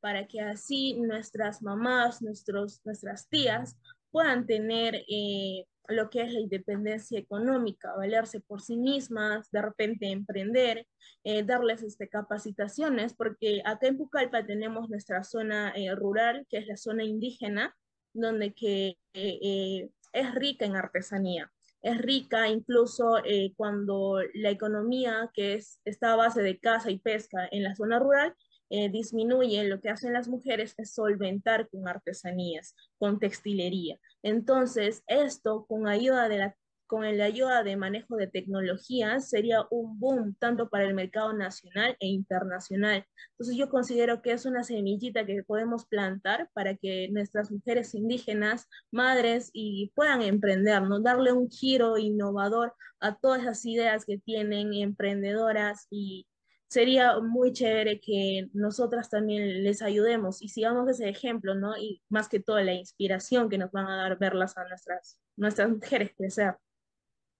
para 0.00 0.26
que 0.26 0.40
así 0.40 0.94
nuestras 1.00 1.62
mamás, 1.62 2.22
nuestros, 2.22 2.80
nuestras 2.84 3.28
tías 3.28 3.76
puedan 4.10 4.46
tener 4.46 5.04
eh, 5.08 5.64
lo 5.88 6.10
que 6.10 6.22
es 6.22 6.32
la 6.32 6.40
independencia 6.40 7.18
económica, 7.18 7.94
valerse 7.96 8.40
por 8.40 8.60
sí 8.60 8.76
mismas, 8.76 9.50
de 9.50 9.62
repente 9.62 10.10
emprender, 10.10 10.86
eh, 11.24 11.42
darles 11.42 11.82
este, 11.82 12.08
capacitaciones, 12.08 13.14
porque 13.14 13.62
acá 13.64 13.86
en 13.86 13.96
Pucallpa 13.96 14.44
tenemos 14.44 14.88
nuestra 14.88 15.22
zona 15.22 15.72
eh, 15.76 15.94
rural, 15.94 16.46
que 16.48 16.58
es 16.58 16.66
la 16.66 16.76
zona 16.76 17.04
indígena, 17.04 17.74
donde 18.12 18.54
que, 18.54 18.96
es 19.12 20.34
rica 20.34 20.64
en 20.64 20.76
artesanía 20.76 21.52
es 21.86 21.98
rica 21.98 22.48
incluso 22.48 23.18
eh, 23.24 23.52
cuando 23.56 24.18
la 24.34 24.50
economía 24.50 25.30
que 25.32 25.54
es, 25.54 25.80
está 25.84 26.12
a 26.12 26.16
base 26.16 26.42
de 26.42 26.58
caza 26.58 26.90
y 26.90 26.98
pesca 26.98 27.48
en 27.52 27.62
la 27.62 27.76
zona 27.76 28.00
rural 28.00 28.34
eh, 28.70 28.88
disminuye, 28.88 29.62
lo 29.62 29.80
que 29.80 29.90
hacen 29.90 30.12
las 30.12 30.26
mujeres 30.26 30.74
es 30.78 30.92
solventar 30.92 31.68
con 31.68 31.86
artesanías, 31.86 32.74
con 32.98 33.20
textilería. 33.20 34.00
Entonces, 34.24 35.04
esto 35.06 35.64
con 35.68 35.86
ayuda 35.86 36.28
de 36.28 36.38
la 36.38 36.56
con 36.86 37.16
la 37.16 37.24
ayuda 37.24 37.62
de 37.62 37.76
manejo 37.76 38.16
de 38.16 38.26
tecnología 38.26 39.20
sería 39.20 39.66
un 39.70 39.98
boom 39.98 40.34
tanto 40.38 40.68
para 40.68 40.84
el 40.84 40.94
mercado 40.94 41.32
nacional 41.32 41.96
e 42.00 42.06
internacional. 42.08 43.04
Entonces 43.32 43.56
yo 43.56 43.68
considero 43.68 44.22
que 44.22 44.32
es 44.32 44.46
una 44.46 44.64
semillita 44.64 45.26
que 45.26 45.42
podemos 45.42 45.86
plantar 45.86 46.48
para 46.52 46.76
que 46.76 47.08
nuestras 47.10 47.50
mujeres 47.50 47.94
indígenas, 47.94 48.68
madres, 48.90 49.50
y 49.52 49.92
puedan 49.94 50.22
emprender, 50.22 50.82
¿no? 50.82 51.00
darle 51.00 51.32
un 51.32 51.50
giro 51.50 51.98
innovador 51.98 52.74
a 53.00 53.16
todas 53.16 53.42
esas 53.42 53.64
ideas 53.66 54.04
que 54.04 54.18
tienen 54.18 54.72
emprendedoras 54.74 55.86
y 55.90 56.26
sería 56.68 57.20
muy 57.20 57.52
chévere 57.52 58.00
que 58.00 58.48
nosotras 58.52 59.10
también 59.10 59.62
les 59.62 59.82
ayudemos 59.82 60.42
y 60.42 60.48
sigamos 60.48 60.88
ese 60.88 61.08
ejemplo, 61.08 61.54
¿no? 61.54 61.76
Y 61.76 62.02
más 62.08 62.28
que 62.28 62.40
todo 62.40 62.60
la 62.60 62.74
inspiración 62.74 63.48
que 63.48 63.58
nos 63.58 63.70
van 63.70 63.86
a 63.86 63.96
dar 63.96 64.18
verlas 64.18 64.56
a 64.56 64.66
nuestras, 64.68 65.20
nuestras 65.36 65.70
mujeres 65.70 66.12
crecer. 66.16 66.56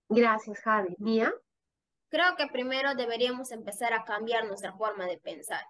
Gracias, 0.09 0.61
Javi. 0.61 0.95
¿Mía? 0.99 1.33
Creo 2.09 2.37
que 2.37 2.47
primero 2.47 2.95
deberíamos 2.95 3.51
empezar 3.51 3.92
a 3.92 4.05
cambiar 4.05 4.47
nuestra 4.47 4.73
forma 4.73 5.07
de 5.07 5.19
pensar. 5.19 5.64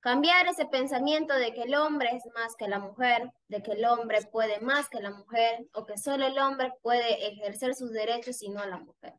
Cambiar 0.00 0.46
ese 0.46 0.66
pensamiento 0.66 1.34
de 1.34 1.52
que 1.52 1.62
el 1.62 1.74
hombre 1.74 2.10
es 2.14 2.22
más 2.34 2.54
que 2.56 2.68
la 2.68 2.78
mujer, 2.78 3.32
de 3.48 3.62
que 3.62 3.72
el 3.72 3.84
hombre 3.84 4.22
puede 4.30 4.60
más 4.60 4.88
que 4.88 5.00
la 5.00 5.10
mujer 5.10 5.66
o 5.72 5.86
que 5.86 5.98
solo 5.98 6.26
el 6.26 6.38
hombre 6.38 6.72
puede 6.82 7.28
ejercer 7.28 7.74
sus 7.74 7.90
derechos 7.92 8.42
y 8.42 8.50
no 8.50 8.64
la 8.64 8.78
mujer. 8.78 9.14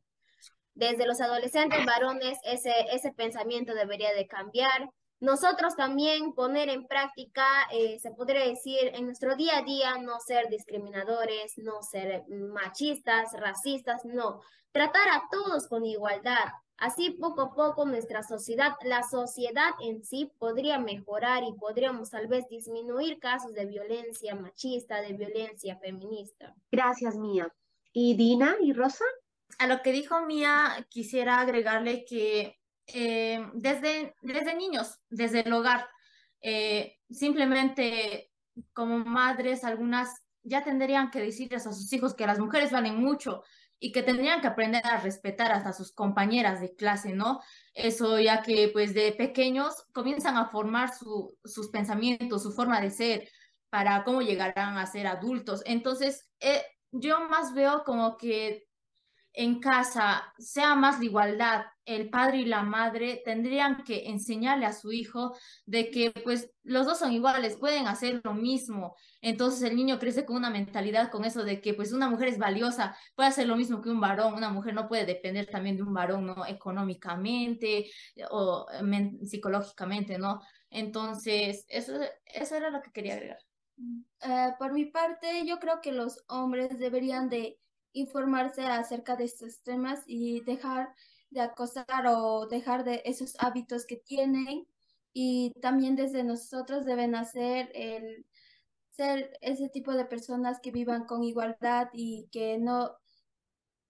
Desde 0.73 1.05
los 1.05 1.19
adolescentes 1.19 1.85
varones 1.85 2.37
ese, 2.43 2.73
ese 2.93 3.11
pensamiento 3.11 3.73
debería 3.73 4.13
de 4.13 4.27
cambiar. 4.27 4.89
Nosotros 5.21 5.75
también 5.75 6.33
poner 6.33 6.69
en 6.69 6.87
práctica, 6.87 7.45
eh, 7.73 7.99
se 7.99 8.11
podría 8.11 8.45
decir, 8.45 8.91
en 8.93 9.05
nuestro 9.05 9.35
día 9.35 9.57
a 9.57 9.63
día, 9.63 9.97
no 9.97 10.19
ser 10.19 10.49
discriminadores, 10.49 11.57
no 11.57 11.83
ser 11.83 12.23
machistas, 12.29 13.33
racistas, 13.33 14.05
no. 14.05 14.41
Tratar 14.71 15.09
a 15.09 15.23
todos 15.29 15.67
con 15.67 15.85
igualdad. 15.85 16.45
Así 16.77 17.11
poco 17.11 17.41
a 17.41 17.53
poco 17.53 17.85
nuestra 17.85 18.23
sociedad, 18.23 18.71
la 18.85 19.03
sociedad 19.03 19.71
en 19.81 20.05
sí 20.05 20.31
podría 20.39 20.79
mejorar 20.79 21.43
y 21.43 21.51
podríamos 21.53 22.11
tal 22.11 22.27
vez 22.27 22.47
disminuir 22.47 23.19
casos 23.19 23.53
de 23.53 23.65
violencia 23.65 24.33
machista, 24.35 25.01
de 25.01 25.11
violencia 25.11 25.77
feminista. 25.77 26.55
Gracias, 26.71 27.17
Mía. 27.17 27.53
¿Y 27.91 28.15
Dina 28.15 28.55
y 28.61 28.71
Rosa? 28.71 29.03
A 29.57 29.67
lo 29.67 29.81
que 29.81 29.91
dijo 29.91 30.21
Mía, 30.21 30.87
quisiera 30.89 31.41
agregarle 31.41 32.05
que 32.05 32.58
eh, 32.93 33.45
desde, 33.53 34.15
desde 34.21 34.55
niños, 34.55 34.99
desde 35.09 35.41
el 35.41 35.53
hogar. 35.53 35.87
Eh, 36.41 36.97
simplemente 37.09 38.31
como 38.73 38.99
madres, 38.99 39.63
algunas 39.63 40.09
ya 40.43 40.63
tendrían 40.63 41.11
que 41.11 41.21
decirles 41.21 41.67
a 41.67 41.73
sus 41.73 41.91
hijos 41.93 42.13
que 42.13 42.25
las 42.25 42.39
mujeres 42.39 42.71
valen 42.71 42.97
mucho 42.97 43.43
y 43.79 43.91
que 43.91 44.03
tendrían 44.03 44.41
que 44.41 44.47
aprender 44.47 44.85
a 44.85 44.99
respetar 44.99 45.51
hasta 45.51 45.73
sus 45.73 45.93
compañeras 45.93 46.59
de 46.59 46.75
clase, 46.75 47.13
¿no? 47.13 47.39
Eso 47.73 48.19
ya 48.19 48.41
que 48.41 48.69
pues 48.73 48.93
de 48.93 49.13
pequeños 49.13 49.85
comienzan 49.93 50.35
a 50.37 50.49
formar 50.49 50.93
su, 50.93 51.37
sus 51.45 51.69
pensamientos, 51.69 52.43
su 52.43 52.51
forma 52.51 52.81
de 52.81 52.91
ser, 52.91 53.29
para 53.69 54.03
cómo 54.03 54.21
llegarán 54.21 54.77
a 54.77 54.85
ser 54.85 55.07
adultos. 55.07 55.61
Entonces, 55.65 56.29
eh, 56.39 56.61
yo 56.91 57.27
más 57.29 57.53
veo 57.53 57.83
como 57.85 58.17
que 58.17 58.67
en 59.39 59.61
casa 59.61 60.33
sea 60.37 60.75
más 60.75 60.99
la 60.99 61.05
igualdad, 61.05 61.65
el 61.85 62.09
padre 62.09 62.39
y 62.39 62.45
la 62.45 62.61
madre 62.61 63.21
tendrían 63.23 63.85
que 63.85 64.09
enseñarle 64.09 64.65
a 64.65 64.73
su 64.73 64.91
hijo 64.91 65.33
de 65.65 65.89
que 65.91 66.11
pues 66.11 66.51
los 66.63 66.85
dos 66.85 66.99
son 66.99 67.13
iguales, 67.13 67.55
pueden 67.55 67.87
hacer 67.87 68.19
lo 68.25 68.33
mismo. 68.33 68.97
Entonces 69.21 69.61
el 69.61 69.77
niño 69.77 69.97
crece 69.97 70.25
con 70.25 70.35
una 70.35 70.49
mentalidad 70.49 71.09
con 71.09 71.23
eso 71.23 71.45
de 71.45 71.61
que 71.61 71.73
pues 71.73 71.93
una 71.93 72.09
mujer 72.09 72.27
es 72.27 72.37
valiosa, 72.37 72.97
puede 73.15 73.29
hacer 73.29 73.47
lo 73.47 73.55
mismo 73.55 73.81
que 73.81 73.89
un 73.89 74.01
varón, 74.01 74.33
una 74.33 74.49
mujer 74.49 74.73
no 74.73 74.89
puede 74.89 75.05
depender 75.05 75.47
también 75.49 75.77
de 75.77 75.83
un 75.83 75.93
varón, 75.93 76.25
¿no? 76.25 76.45
Económicamente 76.45 77.89
o 78.31 78.67
psicológicamente, 79.23 80.17
¿no? 80.17 80.41
Entonces, 80.69 81.63
eso, 81.69 81.93
eso 82.25 82.55
era 82.57 82.71
lo 82.71 82.81
que 82.81 82.91
quería 82.91 83.13
agregar. 83.13 83.39
Uh, 83.77 84.57
por 84.59 84.73
mi 84.73 84.87
parte, 84.87 85.45
yo 85.45 85.59
creo 85.59 85.79
que 85.81 85.93
los 85.93 86.25
hombres 86.27 86.77
deberían 86.77 87.29
de 87.29 87.57
informarse 87.93 88.63
acerca 88.65 89.15
de 89.15 89.25
estos 89.25 89.61
temas 89.61 90.03
y 90.05 90.41
dejar 90.41 90.93
de 91.29 91.41
acosar 91.41 92.07
o 92.07 92.47
dejar 92.47 92.83
de 92.83 93.01
esos 93.05 93.35
hábitos 93.39 93.85
que 93.85 93.97
tienen 93.97 94.67
y 95.13 95.53
también 95.61 95.95
desde 95.95 96.23
nosotros 96.23 96.85
deben 96.85 97.15
hacer 97.15 97.71
el 97.73 98.25
ser 98.89 99.37
ese 99.41 99.69
tipo 99.69 99.93
de 99.93 100.05
personas 100.05 100.59
que 100.61 100.71
vivan 100.71 101.05
con 101.05 101.23
igualdad 101.23 101.89
y 101.93 102.27
que 102.31 102.57
no 102.57 102.95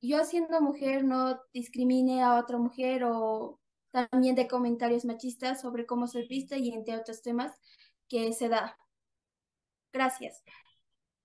yo 0.02 0.24
siendo 0.24 0.62
mujer 0.62 1.04
no 1.04 1.40
discrimine 1.54 2.24
a 2.24 2.38
otra 2.38 2.58
mujer 2.58 3.04
o 3.06 3.60
también 3.92 4.36
de 4.36 4.48
comentarios 4.48 5.06
machistas 5.06 5.62
sobre 5.62 5.86
cómo 5.86 6.08
se 6.08 6.22
viste 6.24 6.58
y 6.58 6.72
entre 6.72 6.98
otros 6.98 7.22
temas 7.22 7.54
que 8.08 8.32
se 8.34 8.50
da. 8.50 8.78
Gracias. 9.92 10.44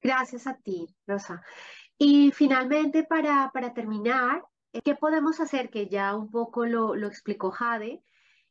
Gracias 0.00 0.46
a 0.46 0.56
ti, 0.56 0.86
Rosa. 1.06 1.42
Y 1.98 2.32
finalmente, 2.32 3.04
para, 3.04 3.50
para 3.52 3.72
terminar, 3.72 4.42
¿Qué 4.82 4.96
podemos 4.96 5.38
hacer? 5.38 5.70
Que 5.70 5.86
ya 5.86 6.16
un 6.16 6.30
poco 6.30 6.66
lo, 6.66 6.96
lo 6.96 7.06
explicó 7.06 7.52
Jade, 7.52 8.02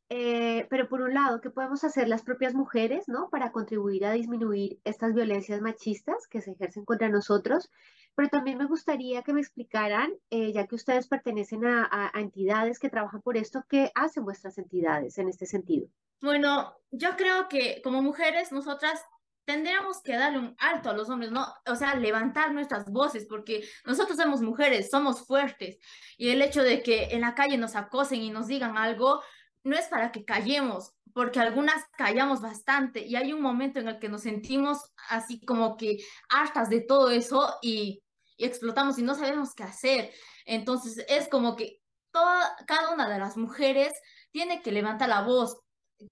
eh, 0.10 0.68
pero 0.70 0.88
por 0.88 1.02
un 1.02 1.14
lado, 1.14 1.42
¿qué 1.42 1.50
podemos 1.50 1.84
hacer 1.84 2.08
las 2.08 2.22
propias 2.22 2.54
mujeres, 2.54 3.08
¿no? 3.08 3.30
Para 3.30 3.52
contribuir 3.52 4.06
a 4.06 4.14
disminuir 4.14 4.80
estas 4.86 5.14
violencias 5.14 5.60
machistas 5.60 6.28
que 6.28 6.42
se 6.42 6.52
ejercen 6.52 6.86
contra 6.86 7.10
nosotros. 7.10 7.70
Pero 8.16 8.30
también 8.30 8.58
me 8.58 8.68
gustaría 8.68 9.24
que 9.24 9.34
me 9.34 9.42
explicaran, 9.42 10.14
eh, 10.30 10.54
ya 10.54 10.68
que 10.68 10.76
ustedes 10.76 11.08
pertenecen 11.08 11.66
a, 11.66 12.12
entidades 12.14 12.80
que 12.80 12.90
trabajan 12.90 13.22
por 13.22 13.38
esto, 13.38 13.66
¿qué 13.68 13.92
hacen 13.96 14.24
vuestras 14.24 14.58
entidades 14.58 15.18
en 15.18 15.30
este 15.30 15.46
sentido? 15.48 15.88
Bueno, 16.22 16.76
yo 16.92 17.18
creo 17.18 17.50
que 17.50 17.82
como 17.84 18.02
mujeres, 18.02 18.52
nosotras 18.52 19.04
tendríamos 19.46 20.02
que 20.02 20.16
darle 20.16 20.40
un 20.40 20.56
alto 20.60 20.90
a 20.90 20.94
los 20.94 21.10
hombres, 21.10 21.32
¿no? 21.32 21.46
O 21.66 21.76
sea, 21.76 21.96
levantar 21.96 22.54
nuestras 22.54 22.86
voces, 22.86 23.26
porque 23.28 23.68
nosotros 23.86 24.18
somos 24.18 24.42
mujeres, 24.42 24.90
somos 24.90 25.26
fuertes, 25.26 25.78
y 26.18 26.30
el 26.30 26.42
hecho 26.42 26.64
de 26.64 26.82
que 26.82 27.06
en 27.12 27.22
la 27.22 27.36
calle 27.36 27.58
nos 27.58 27.76
acosen 27.76 28.22
y 28.22 28.30
nos 28.30 28.48
digan 28.48 28.78
algo, 28.78 29.22
no 29.64 29.76
es 29.78 29.88
para 29.88 30.12
que 30.12 30.26
callemos, 30.26 30.94
porque 31.14 31.40
algunas 31.40 31.84
callamos 31.98 32.42
bastante 32.42 33.06
y 33.06 33.16
hay 33.16 33.34
un 33.34 33.42
momento 33.42 33.80
en 33.80 33.88
el 33.88 34.00
que 34.00 34.10
nos 34.10 34.22
sentimos 34.24 34.80
así 35.10 35.44
como 35.46 35.78
que 35.78 35.98
hartas 36.30 36.70
de 36.70 36.82
todo 36.82 37.12
eso 37.12 37.56
y, 37.62 38.02
explotamos 38.40 38.98
y 38.98 39.04
no 39.04 39.14
sabemos 39.16 39.54
qué 39.54 39.64
hacer. 39.64 40.12
Entonces 40.46 41.06
es 41.08 41.30
como 41.30 41.56
que 41.56 41.80
toda, 42.12 42.56
cada 42.66 42.92
una 42.92 43.08
de 43.08 43.20
las 43.20 43.38
mujeres 43.38 43.94
tiene 44.32 44.62
que 44.62 44.72
levantar 44.72 45.08
la 45.08 45.22
voz, 45.22 45.62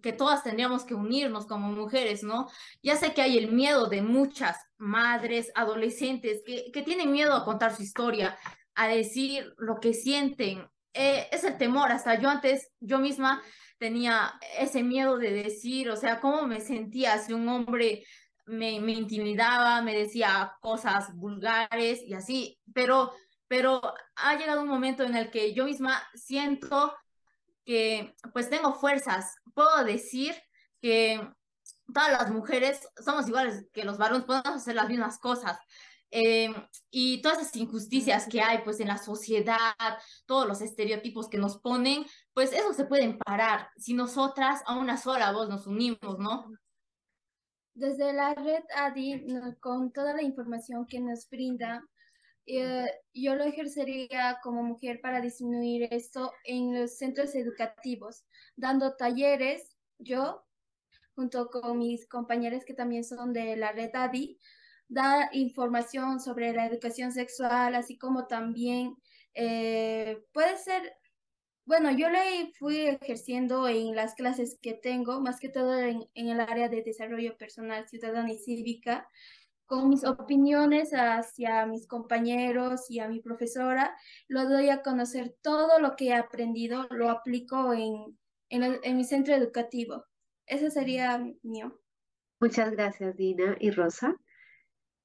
que 0.01 0.13
todas 0.13 0.43
tendríamos 0.43 0.83
que 0.83 0.93
unirnos 0.93 1.45
como 1.47 1.71
mujeres, 1.71 2.23
¿no? 2.23 2.47
Ya 2.81 2.95
sé 2.95 3.13
que 3.13 3.21
hay 3.21 3.37
el 3.37 3.51
miedo 3.51 3.87
de 3.87 4.01
muchas 4.01 4.57
madres, 4.77 5.51
adolescentes, 5.55 6.41
que, 6.45 6.71
que 6.71 6.81
tienen 6.81 7.11
miedo 7.11 7.33
a 7.33 7.45
contar 7.45 7.75
su 7.75 7.83
historia, 7.83 8.37
a 8.75 8.87
decir 8.87 9.53
lo 9.57 9.79
que 9.79 9.93
sienten, 9.93 10.67
eh, 10.93 11.27
es 11.31 11.43
el 11.43 11.57
temor, 11.57 11.91
hasta 11.91 12.19
yo 12.19 12.29
antes, 12.29 12.69
yo 12.79 12.99
misma 12.99 13.41
tenía 13.77 14.33
ese 14.59 14.83
miedo 14.83 15.17
de 15.17 15.31
decir, 15.31 15.89
o 15.89 15.95
sea, 15.95 16.19
cómo 16.19 16.45
me 16.45 16.59
sentía 16.59 17.17
si 17.17 17.33
un 17.33 17.47
hombre 17.47 18.03
me, 18.45 18.79
me 18.79 18.91
intimidaba, 18.91 19.81
me 19.81 19.95
decía 19.95 20.53
cosas 20.61 21.15
vulgares 21.15 22.01
y 22.05 22.13
así, 22.13 22.59
pero, 22.73 23.11
pero 23.47 23.81
ha 24.15 24.35
llegado 24.37 24.61
un 24.61 24.67
momento 24.67 25.03
en 25.03 25.15
el 25.15 25.31
que 25.31 25.53
yo 25.53 25.65
misma 25.65 26.01
siento 26.13 26.93
que 27.65 28.15
pues 28.33 28.49
tengo 28.49 28.73
fuerzas, 28.73 29.35
puedo 29.53 29.83
decir 29.83 30.35
que 30.81 31.21
todas 31.93 32.11
las 32.11 32.31
mujeres 32.31 32.87
somos 33.03 33.27
iguales 33.27 33.65
que 33.73 33.83
los 33.83 33.97
varones, 33.97 34.25
podemos 34.25 34.61
hacer 34.61 34.75
las 34.75 34.89
mismas 34.89 35.19
cosas. 35.19 35.57
Em, 36.13 36.53
y 36.89 37.21
todas 37.21 37.39
esas 37.39 37.55
injusticias 37.55 38.27
que 38.27 38.41
hay 38.41 38.59
pues 38.65 38.81
en 38.81 38.89
la 38.89 38.97
sociedad, 38.97 39.57
todos 40.25 40.45
los 40.45 40.61
estereotipos 40.61 41.29
que 41.29 41.37
nos 41.37 41.59
ponen, 41.59 42.05
pues 42.33 42.51
eso 42.51 42.73
se 42.73 42.83
pueden 42.85 43.17
parar 43.17 43.69
si 43.77 43.93
nosotras 43.93 44.61
a 44.65 44.77
una 44.77 44.97
sola 44.97 45.31
voz 45.31 45.47
nos 45.47 45.67
unimos, 45.67 46.19
¿no? 46.19 46.51
Desde 47.73 48.11
la 48.11 48.33
red 48.33 48.63
ADI, 48.75 49.25
con 49.61 49.93
toda 49.93 50.13
la 50.13 50.21
información 50.21 50.85
que 50.85 50.99
nos 50.99 51.29
brinda, 51.29 51.81
eh, 52.45 52.85
yo 53.13 53.35
lo 53.35 53.43
ejercería 53.43 54.39
como 54.43 54.63
mujer 54.63 54.99
para 55.01 55.21
disminuir 55.21 55.87
esto 55.91 56.33
en 56.43 56.79
los 56.79 56.97
centros 56.97 57.35
educativos, 57.35 58.25
dando 58.55 58.95
talleres, 58.95 59.75
yo, 59.99 60.43
junto 61.15 61.47
con 61.49 61.77
mis 61.77 62.07
compañeros 62.07 62.65
que 62.65 62.73
también 62.73 63.03
son 63.03 63.33
de 63.33 63.55
la 63.55 63.71
red 63.71 63.91
ADI, 63.93 64.39
da 64.87 65.29
información 65.33 66.19
sobre 66.19 66.53
la 66.53 66.65
educación 66.65 67.11
sexual, 67.11 67.75
así 67.75 67.97
como 67.97 68.27
también 68.27 68.95
eh, 69.33 70.23
puede 70.33 70.57
ser, 70.57 70.93
bueno, 71.65 71.91
yo 71.91 72.09
le 72.09 72.51
fui 72.59 72.77
ejerciendo 72.87 73.67
en 73.67 73.95
las 73.95 74.15
clases 74.15 74.57
que 74.61 74.73
tengo, 74.73 75.21
más 75.21 75.39
que 75.39 75.49
todo 75.49 75.79
en, 75.79 76.09
en 76.15 76.27
el 76.27 76.41
área 76.41 76.67
de 76.69 76.83
desarrollo 76.83 77.37
personal, 77.37 77.87
ciudadano 77.87 78.33
y 78.33 78.37
cívica, 78.37 79.07
con 79.71 79.87
mis 79.87 80.03
opiniones 80.03 80.91
hacia 80.91 81.65
mis 81.65 81.87
compañeros 81.87 82.91
y 82.91 82.99
a 82.99 83.07
mi 83.07 83.21
profesora, 83.21 83.95
lo 84.27 84.49
doy 84.49 84.69
a 84.69 84.81
conocer 84.81 85.33
todo 85.41 85.79
lo 85.79 85.95
que 85.95 86.07
he 86.07 86.13
aprendido, 86.13 86.87
lo 86.89 87.09
aplico 87.09 87.71
en, 87.71 88.19
en, 88.49 88.81
en 88.83 88.97
mi 88.97 89.05
centro 89.05 89.33
educativo. 89.33 90.03
Eso 90.45 90.69
sería 90.69 91.23
mío. 91.41 91.79
Muchas 92.41 92.71
gracias, 92.71 93.15
Dina 93.15 93.55
y 93.61 93.71
Rosa. 93.71 94.17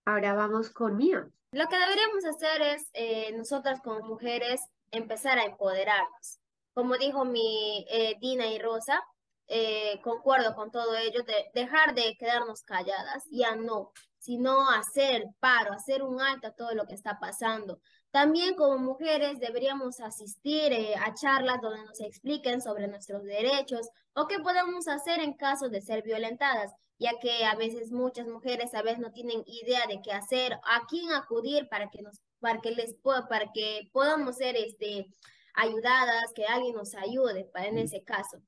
Ahora 0.05 0.35
vamos 0.35 0.70
con 0.70 0.96
Mía. 0.96 1.31
Lo 1.52 1.68
que 1.68 1.79
deberíamos 1.79 2.24
hacer 2.24 2.61
es, 2.62 2.90
eh, 2.94 3.33
nosotras 3.37 3.81
como 3.85 4.00
mujeres, 4.00 4.61
empezar 4.90 5.38
a 5.38 5.44
empoderarnos. 5.44 6.40
Como 6.74 6.96
dijo 6.96 7.24
mi 7.24 7.87
eh, 7.88 8.16
Dina 8.20 8.48
y 8.48 8.59
Rosa, 8.59 9.00
eh, 9.46 10.00
concuerdo 10.02 10.57
con 10.57 10.72
todo 10.72 10.96
ello, 10.96 11.22
de 11.22 11.52
dejar 11.55 11.94
de 11.94 12.16
quedarnos 12.18 12.64
calladas, 12.64 13.29
ya 13.31 13.55
no, 13.55 13.92
sino 14.27 14.69
hacer 14.71 15.25
paro, 15.39 15.73
hacer 15.73 16.03
un 16.03 16.21
alto 16.21 16.49
a 16.49 16.55
todo 16.55 16.75
lo 16.75 16.87
que 16.87 16.95
está 16.95 17.21
pasando. 17.21 17.81
También 18.11 18.57
como 18.57 18.79
mujeres 18.79 19.39
deberíamos 19.39 20.01
asistir 20.01 20.73
a 21.01 21.15
charlas 21.15 21.61
donde 21.61 21.85
nos 21.85 22.01
expliquen 22.01 22.61
sobre 22.61 22.89
nuestros 22.89 23.23
derechos 23.23 23.89
o 24.15 24.27
qué 24.27 24.41
podemos 24.41 24.89
hacer 24.89 25.21
en 25.21 25.35
caso 25.35 25.69
de 25.69 25.81
ser 25.81 26.03
violentadas 26.03 26.73
ya 26.99 27.12
que 27.21 27.45
a 27.45 27.55
veces 27.55 27.93
muchas 27.93 28.27
mujeres 28.27 28.75
a 28.75 28.83
veces 28.83 28.99
no 28.99 29.12
tienen 29.12 29.43
idea 29.47 29.87
de 29.87 30.01
qué 30.03 30.12
hacer, 30.12 30.55
a 30.55 30.87
quién 30.89 31.12
acudir 31.12 31.69
para 31.69 31.91
que 31.91 32.03
nos 32.03 32.21
para 32.41 32.61
que 32.61 32.71
les 32.71 32.97
para 33.29 33.53
que 33.53 33.91
podamos 33.93 34.37
ser 34.37 34.57
este 34.57 35.07
ayudadas, 35.55 36.33
que 36.35 36.47
alguien 36.47 36.75
nos 36.75 36.95
ayude 36.95 37.45
para 37.53 37.67
en 37.67 37.79
ese 37.79 38.03
caso. 38.03 38.41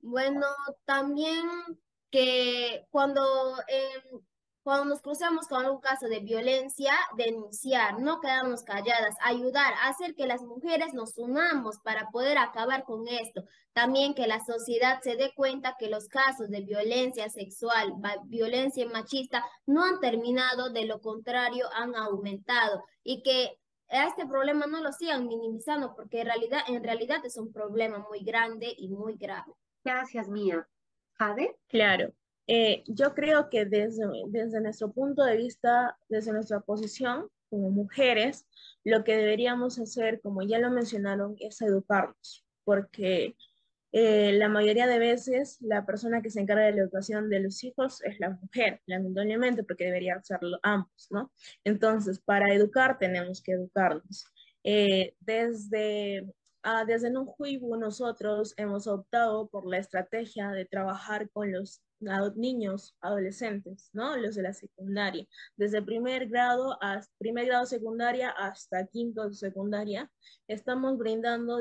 Bueno, 0.00 0.46
también 0.84 1.46
que 2.10 2.86
cuando 2.90 3.22
cuando 4.62 4.84
nos 4.84 5.00
cruzamos 5.00 5.48
con 5.48 5.64
algún 5.64 5.80
caso 5.80 6.06
de 6.06 6.20
violencia, 6.20 6.92
denunciar, 7.16 7.98
no 7.98 8.20
quedarnos 8.20 8.62
calladas, 8.62 9.16
ayudar, 9.22 9.72
hacer 9.84 10.14
que 10.14 10.26
las 10.26 10.42
mujeres 10.42 10.92
nos 10.92 11.16
unamos 11.16 11.78
para 11.78 12.10
poder 12.10 12.36
acabar 12.36 12.84
con 12.84 13.08
esto. 13.08 13.42
También 13.72 14.14
que 14.14 14.26
la 14.26 14.44
sociedad 14.44 15.00
se 15.02 15.16
dé 15.16 15.32
cuenta 15.34 15.76
que 15.78 15.88
los 15.88 16.08
casos 16.08 16.50
de 16.50 16.60
violencia 16.60 17.30
sexual, 17.30 17.94
violencia 18.26 18.86
machista, 18.86 19.44
no 19.64 19.84
han 19.84 19.98
terminado, 19.98 20.70
de 20.70 20.84
lo 20.84 21.00
contrario, 21.00 21.66
han 21.74 21.96
aumentado 21.96 22.84
y 23.02 23.22
que 23.22 23.58
a 23.88 24.06
este 24.06 24.26
problema 24.26 24.66
no 24.66 24.82
lo 24.82 24.92
sigan 24.92 25.26
minimizando 25.26 25.94
porque 25.96 26.20
en 26.20 26.26
realidad, 26.26 26.60
en 26.68 26.84
realidad 26.84 27.24
es 27.24 27.38
un 27.38 27.50
problema 27.50 28.06
muy 28.10 28.22
grande 28.22 28.74
y 28.76 28.90
muy 28.90 29.16
grave. 29.16 29.52
Gracias, 29.82 30.28
Mía. 30.28 30.68
Claro. 31.68 32.12
Eh, 32.46 32.82
yo 32.86 33.14
creo 33.14 33.48
que 33.50 33.64
desde, 33.64 34.04
desde 34.28 34.60
nuestro 34.60 34.92
punto 34.92 35.24
de 35.24 35.36
vista, 35.36 35.96
desde 36.08 36.32
nuestra 36.32 36.60
posición 36.60 37.28
como 37.48 37.70
mujeres, 37.70 38.46
lo 38.84 39.04
que 39.04 39.16
deberíamos 39.16 39.78
hacer, 39.78 40.20
como 40.20 40.42
ya 40.42 40.58
lo 40.58 40.70
mencionaron, 40.70 41.36
es 41.38 41.60
educarnos, 41.62 42.46
porque 42.64 43.36
eh, 43.92 44.32
la 44.32 44.48
mayoría 44.48 44.86
de 44.86 44.98
veces 45.00 45.58
la 45.60 45.84
persona 45.84 46.22
que 46.22 46.30
se 46.30 46.40
encarga 46.40 46.64
de 46.64 46.72
la 46.72 46.82
educación 46.82 47.28
de 47.28 47.40
los 47.40 47.62
hijos 47.64 48.02
es 48.02 48.20
la 48.20 48.30
mujer, 48.30 48.80
lamentablemente, 48.86 49.64
porque 49.64 49.86
deberían 49.86 50.24
serlo 50.24 50.58
ambos, 50.62 51.08
¿no? 51.10 51.32
Entonces, 51.64 52.20
para 52.20 52.54
educar 52.54 52.98
tenemos 52.98 53.42
que 53.42 53.52
educarnos. 53.52 54.26
Eh, 54.62 55.14
desde, 55.20 56.32
desde 56.86 57.10
Nunjuibu 57.10 57.76
nosotros 57.76 58.54
hemos 58.56 58.86
optado 58.86 59.48
por 59.48 59.66
la 59.66 59.78
estrategia 59.78 60.50
de 60.50 60.64
trabajar 60.64 61.30
con 61.30 61.52
los 61.52 61.82
niños, 62.36 62.96
adolescentes, 63.00 63.90
¿no? 63.92 64.16
Los 64.16 64.34
de 64.34 64.42
la 64.42 64.52
secundaria, 64.52 65.26
desde 65.56 65.82
primer 65.82 66.28
grado 66.28 66.76
hasta 66.82 67.10
primer 67.18 67.46
grado 67.46 67.66
secundaria 67.66 68.30
hasta 68.30 68.86
quinto 68.86 69.28
de 69.28 69.34
secundaria, 69.34 70.10
estamos 70.48 70.96
brindando 70.98 71.58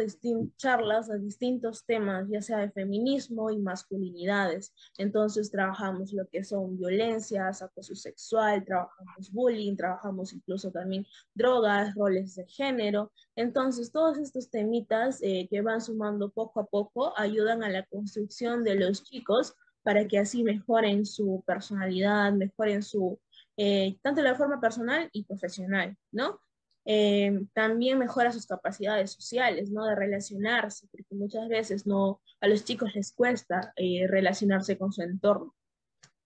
charlas 0.57 1.09
a 1.09 1.17
distintos 1.17 1.85
temas, 1.85 2.27
ya 2.29 2.41
sea 2.41 2.59
de 2.59 2.71
feminismo 2.71 3.51
y 3.51 3.59
masculinidades. 3.59 4.73
Entonces 4.97 5.51
trabajamos 5.51 6.13
lo 6.13 6.27
que 6.27 6.43
son 6.43 6.77
violencias, 6.77 7.61
acoso 7.61 7.95
sexual, 7.95 8.63
trabajamos 8.65 9.31
bullying, 9.31 9.75
trabajamos 9.75 10.33
incluso 10.33 10.71
también 10.71 11.05
drogas, 11.33 11.93
roles 11.95 12.35
de 12.35 12.45
género. 12.47 13.11
Entonces 13.35 13.91
todos 13.91 14.17
estos 14.17 14.49
temitas 14.49 15.19
eh, 15.21 15.47
que 15.49 15.61
van 15.61 15.81
sumando 15.81 16.31
poco 16.31 16.61
a 16.61 16.65
poco 16.65 17.13
ayudan 17.17 17.63
a 17.63 17.69
la 17.69 17.85
construcción 17.85 18.63
de 18.63 18.75
los 18.75 19.03
chicos 19.03 19.55
para 19.83 20.07
que 20.07 20.19
así 20.19 20.43
mejoren 20.43 21.05
su 21.05 21.43
personalidad, 21.45 22.33
mejoren 22.33 22.83
su, 22.83 23.19
eh, 23.57 23.97
tanto 24.01 24.21
la 24.21 24.35
forma 24.35 24.59
personal 24.59 25.09
y 25.13 25.23
profesional, 25.23 25.97
¿no? 26.11 26.39
Eh, 26.85 27.45
también 27.53 27.99
mejora 27.99 28.31
sus 28.31 28.47
capacidades 28.47 29.11
sociales, 29.11 29.69
¿no? 29.69 29.85
De 29.85 29.95
relacionarse, 29.95 30.87
porque 30.91 31.15
muchas 31.15 31.47
veces 31.47 31.85
no, 31.85 32.21
a 32.41 32.47
los 32.47 32.63
chicos 32.63 32.95
les 32.95 33.13
cuesta 33.13 33.73
eh, 33.75 34.07
relacionarse 34.07 34.77
con 34.77 34.91
su 34.91 35.01
entorno. 35.01 35.55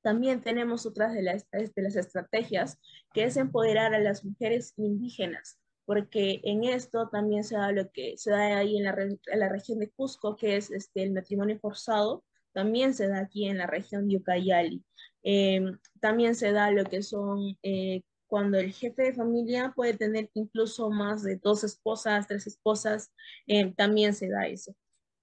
También 0.01 0.41
tenemos 0.41 0.85
otras 0.85 1.13
de 1.13 1.21
las, 1.21 1.49
de 1.51 1.81
las 1.81 1.95
estrategias, 1.95 2.77
que 3.13 3.23
es 3.23 3.37
empoderar 3.37 3.93
a 3.93 3.99
las 3.99 4.23
mujeres 4.25 4.73
indígenas, 4.77 5.59
porque 5.85 6.41
en 6.43 6.63
esto 6.65 7.09
también 7.09 7.43
se 7.43 7.55
da 7.55 7.71
lo 7.71 7.89
que 7.91 8.17
se 8.17 8.31
da 8.31 8.57
ahí 8.57 8.77
en 8.77 8.83
la, 8.83 8.95
en 9.01 9.39
la 9.39 9.49
región 9.49 9.79
de 9.79 9.89
Cusco, 9.89 10.35
que 10.35 10.57
es 10.57 10.71
este, 10.71 11.03
el 11.03 11.13
matrimonio 11.13 11.57
forzado, 11.59 12.23
también 12.53 12.93
se 12.93 13.07
da 13.07 13.19
aquí 13.19 13.45
en 13.47 13.57
la 13.57 13.67
región 13.67 14.07
de 14.07 14.17
Ucayali. 14.17 14.83
Em, 15.23 15.77
también 15.99 16.35
se 16.35 16.51
da 16.51 16.71
lo 16.71 16.83
que 16.85 17.01
son 17.03 17.57
eh, 17.63 18.01
cuando 18.27 18.57
el 18.59 18.71
jefe 18.73 19.03
de 19.03 19.13
familia 19.13 19.73
puede 19.75 19.93
tener 19.95 20.29
incluso 20.33 20.89
más 20.89 21.23
de 21.23 21.37
dos 21.37 21.63
esposas, 21.63 22.27
tres 22.27 22.47
esposas, 22.47 23.11
em, 23.47 23.73
también 23.75 24.13
se 24.13 24.29
da 24.29 24.47
eso. 24.47 24.75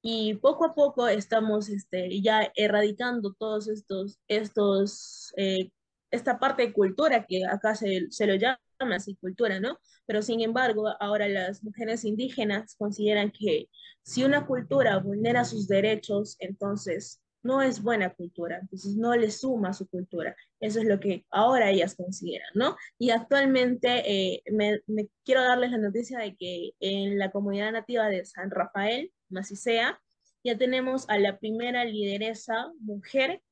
Y 0.02 0.34
poco 0.36 0.64
a 0.64 0.74
poco 0.74 1.08
estamos 1.08 1.68
este, 1.68 2.20
ya 2.22 2.50
erradicando 2.56 3.34
todos 3.38 3.68
estos, 3.68 4.18
estos 4.28 5.32
eh, 5.36 5.70
esta 6.10 6.38
parte 6.38 6.66
de 6.66 6.72
cultura 6.72 7.24
que 7.26 7.44
acá 7.46 7.74
se, 7.74 8.10
se 8.10 8.26
lo 8.26 8.34
llama 8.34 8.58
así 8.94 9.16
cultura, 9.16 9.60
¿no? 9.60 9.78
Pero 10.06 10.22
sin 10.22 10.40
embargo, 10.40 10.88
ahora 11.00 11.28
las 11.28 11.62
mujeres 11.62 12.04
indígenas 12.04 12.74
consideran 12.76 13.30
que 13.30 13.68
si 14.02 14.24
una 14.24 14.46
cultura 14.46 14.98
vulnera 14.98 15.44
sus 15.44 15.68
derechos, 15.68 16.36
entonces 16.40 17.19
no 17.42 17.62
es 17.62 17.82
buena 17.82 18.10
cultura, 18.14 18.58
entonces 18.60 18.96
no 18.96 19.14
le 19.14 19.30
suma 19.30 19.72
su 19.72 19.88
cultura. 19.88 20.36
Eso 20.60 20.80
es 20.80 20.86
lo 20.86 21.00
que 21.00 21.24
ahora 21.30 21.70
ellas 21.70 21.94
consideran, 21.94 22.50
¿no? 22.54 22.76
Y 22.98 23.10
actualmente 23.10 24.02
eh, 24.06 24.42
me, 24.52 24.80
quiero 25.24 25.42
darles 25.42 25.70
la 25.70 25.78
noticia 25.78 26.18
de 26.18 26.36
que 26.36 26.72
en 26.80 27.18
la 27.18 27.30
comunidad 27.30 27.72
nativa 27.72 28.08
de 28.08 28.24
San 28.24 28.50
Rafael, 28.50 29.12
Macicea, 29.28 30.00
ya 30.44 30.56
tenemos 30.58 31.08
a 31.08 31.18
la 31.18 31.38
primera 31.38 31.84
lideresa 31.84 32.72
mujer 32.80 33.42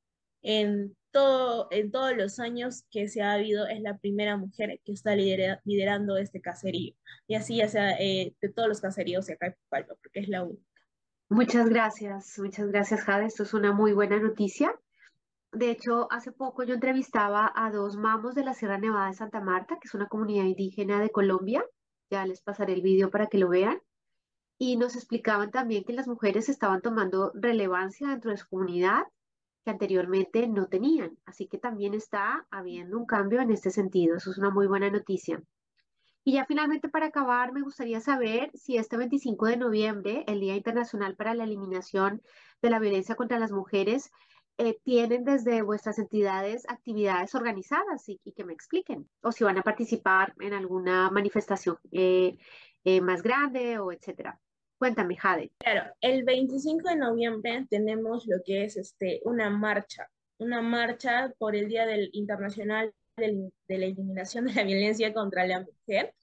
en, 0.42 0.96
todo, 1.11 1.68
en 1.70 1.90
todos 1.90 2.16
los 2.16 2.38
años 2.38 2.85
que 2.90 3.09
se 3.09 3.22
ha 3.22 3.33
habido, 3.33 3.66
es 3.66 3.81
la 3.81 3.98
primera 3.98 4.37
mujer 4.37 4.81
que 4.85 4.92
está 4.92 5.14
liderando 5.16 6.16
este 6.16 6.40
caserío. 6.40 6.94
Y 7.27 7.35
así 7.35 7.57
ya 7.57 7.68
sea 7.68 7.92
eh, 7.98 8.35
de 8.40 8.48
todos 8.48 8.68
los 8.68 8.81
caseríos 8.81 9.27
de 9.27 9.35
acá 9.35 9.46
en 9.48 9.55
Pucallpa, 9.64 9.94
porque 10.03 10.20
es 10.20 10.29
la 10.29 10.44
única. 10.44 10.64
Muchas 11.30 11.68
gracias, 11.68 12.38
muchas 12.38 12.68
gracias, 12.68 13.02
Jade. 13.02 13.26
Esto 13.26 13.42
es 13.42 13.52
una 13.52 13.72
muy 13.72 13.92
buena 13.92 14.18
noticia. 14.18 14.74
De 15.52 15.70
hecho, 15.70 16.10
hace 16.10 16.32
poco 16.32 16.62
yo 16.62 16.72
entrevistaba 16.72 17.52
a 17.54 17.70
dos 17.70 17.96
mamos 17.96 18.34
de 18.34 18.44
la 18.44 18.54
Sierra 18.54 18.78
Nevada 18.78 19.08
de 19.08 19.14
Santa 19.14 19.42
Marta, 19.42 19.74
que 19.78 19.88
es 19.88 19.94
una 19.94 20.08
comunidad 20.08 20.44
indígena 20.44 21.00
de 21.00 21.10
Colombia. 21.10 21.62
Ya 22.10 22.24
les 22.24 22.40
pasaré 22.40 22.72
el 22.72 22.80
vídeo 22.80 23.10
para 23.10 23.26
que 23.26 23.36
lo 23.36 23.50
vean. 23.50 23.78
Y 24.58 24.76
nos 24.76 24.96
explicaban 24.96 25.50
también 25.50 25.84
que 25.84 25.92
las 25.92 26.08
mujeres 26.08 26.48
estaban 26.48 26.80
tomando 26.80 27.30
relevancia 27.34 28.08
dentro 28.08 28.30
de 28.30 28.38
su 28.38 28.48
comunidad 28.48 29.02
que 29.64 29.70
anteriormente 29.70 30.48
no 30.48 30.66
tenían. 30.66 31.18
Así 31.26 31.46
que 31.46 31.58
también 31.58 31.92
está 31.92 32.46
habiendo 32.50 32.98
un 32.98 33.04
cambio 33.04 33.42
en 33.42 33.50
este 33.50 33.70
sentido. 33.70 34.16
Eso 34.16 34.30
es 34.30 34.38
una 34.38 34.48
muy 34.50 34.66
buena 34.66 34.90
noticia. 34.90 35.42
Y 36.28 36.32
ya 36.32 36.44
finalmente 36.44 36.90
para 36.90 37.06
acabar, 37.06 37.54
me 37.54 37.62
gustaría 37.62 38.00
saber 38.00 38.50
si 38.52 38.76
este 38.76 38.98
25 38.98 39.46
de 39.46 39.56
noviembre, 39.56 40.24
el 40.26 40.40
Día 40.40 40.56
Internacional 40.56 41.16
para 41.16 41.32
la 41.32 41.44
Eliminación 41.44 42.20
de 42.60 42.68
la 42.68 42.78
Violencia 42.78 43.14
contra 43.14 43.38
las 43.38 43.50
Mujeres, 43.50 44.10
eh, 44.58 44.78
tienen 44.84 45.24
desde 45.24 45.62
vuestras 45.62 45.98
entidades 45.98 46.68
actividades 46.68 47.34
organizadas 47.34 48.06
y, 48.10 48.20
que 48.36 48.44
me 48.44 48.52
expliquen, 48.52 49.08
o 49.22 49.32
si 49.32 49.42
van 49.42 49.56
a 49.56 49.62
participar 49.62 50.34
en 50.40 50.52
alguna 50.52 51.10
manifestación 51.10 51.78
eh, 51.92 52.36
eh, 52.84 53.00
más 53.00 53.22
grande 53.22 53.78
o 53.78 53.90
etcétera. 53.90 54.38
Cuéntame, 54.76 55.16
Jade. 55.16 55.50
Claro, 55.60 55.90
el 56.02 56.24
25 56.24 56.90
de 56.90 56.96
noviembre 56.96 57.66
tenemos 57.70 58.26
lo 58.26 58.36
que 58.44 58.64
es 58.64 58.76
este, 58.76 59.22
una 59.24 59.48
marcha, 59.48 60.10
una 60.36 60.60
marcha 60.60 61.32
por 61.38 61.56
el 61.56 61.68
Día 61.68 61.86
del 61.86 62.10
Internacional 62.12 62.92
de, 63.18 63.50
la 63.68 63.86
Eliminación 63.86 64.46
de 64.46 64.54
la 64.54 64.64
Violencia 64.64 65.12
contra 65.12 65.46
la 65.46 65.60
Mujer. 65.60 66.14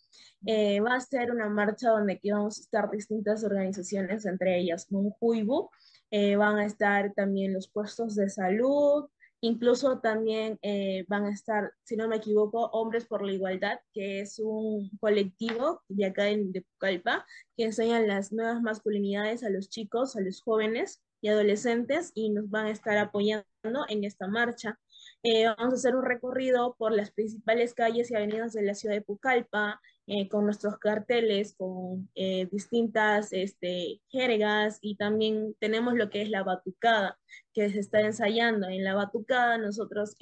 Eh, 0.45 0.79
va 0.79 0.95
a 0.95 1.01
ser 1.01 1.31
una 1.31 1.49
marcha 1.49 1.89
donde 1.89 2.13
aquí 2.13 2.31
vamos 2.31 2.59
a 2.59 2.61
estar 2.61 2.89
distintas 2.91 3.43
organizaciones, 3.43 4.25
entre 4.25 4.59
ellas 4.59 4.91
Monjuibu, 4.91 5.69
eh, 6.11 6.35
van 6.35 6.57
a 6.57 6.65
estar 6.65 7.13
también 7.13 7.53
los 7.53 7.67
puestos 7.67 8.15
de 8.15 8.29
salud, 8.29 9.07
incluso 9.41 9.99
también 9.99 10.57
eh, 10.61 11.05
van 11.07 11.25
a 11.25 11.31
estar, 11.31 11.71
si 11.83 11.95
no 11.95 12.07
me 12.07 12.17
equivoco, 12.17 12.67
Hombres 12.67 13.05
por 13.05 13.23
la 13.23 13.31
Igualdad, 13.31 13.79
que 13.93 14.21
es 14.21 14.39
un 14.39 14.89
colectivo 14.99 15.81
de 15.87 16.05
acá 16.05 16.29
en, 16.29 16.51
de 16.51 16.61
Pucallpa, 16.61 17.25
que 17.57 17.65
enseñan 17.65 18.07
las 18.07 18.31
nuevas 18.31 18.61
masculinidades 18.61 19.43
a 19.43 19.49
los 19.49 19.69
chicos, 19.69 20.15
a 20.15 20.21
los 20.21 20.41
jóvenes 20.41 21.01
y 21.21 21.29
adolescentes, 21.29 22.11
y 22.13 22.29
nos 22.29 22.49
van 22.49 22.67
a 22.67 22.71
estar 22.71 22.97
apoyando 22.97 23.45
en 23.89 24.03
esta 24.03 24.27
marcha. 24.27 24.79
Eh, 25.23 25.45
vamos 25.45 25.73
a 25.73 25.75
hacer 25.77 25.95
un 25.95 26.05
recorrido 26.05 26.75
por 26.77 26.91
las 26.91 27.11
principales 27.11 27.73
calles 27.73 28.11
y 28.11 28.15
avenidas 28.15 28.53
de 28.53 28.63
la 28.63 28.75
ciudad 28.75 28.95
de 28.95 29.01
Pucallpa, 29.01 29.81
eh, 30.07 30.27
con 30.29 30.45
nuestros 30.45 30.77
carteles, 30.77 31.55
con 31.57 32.09
eh, 32.15 32.47
distintas 32.51 33.33
este, 33.33 34.01
jergas 34.09 34.77
y 34.81 34.95
también 34.97 35.55
tenemos 35.59 35.95
lo 35.95 36.09
que 36.09 36.21
es 36.21 36.29
la 36.29 36.43
batucada 36.43 37.17
que 37.53 37.69
se 37.69 37.79
está 37.79 38.01
ensayando. 38.01 38.67
En 38.67 38.83
la 38.83 38.95
batucada 38.95 39.57
nosotros 39.57 40.15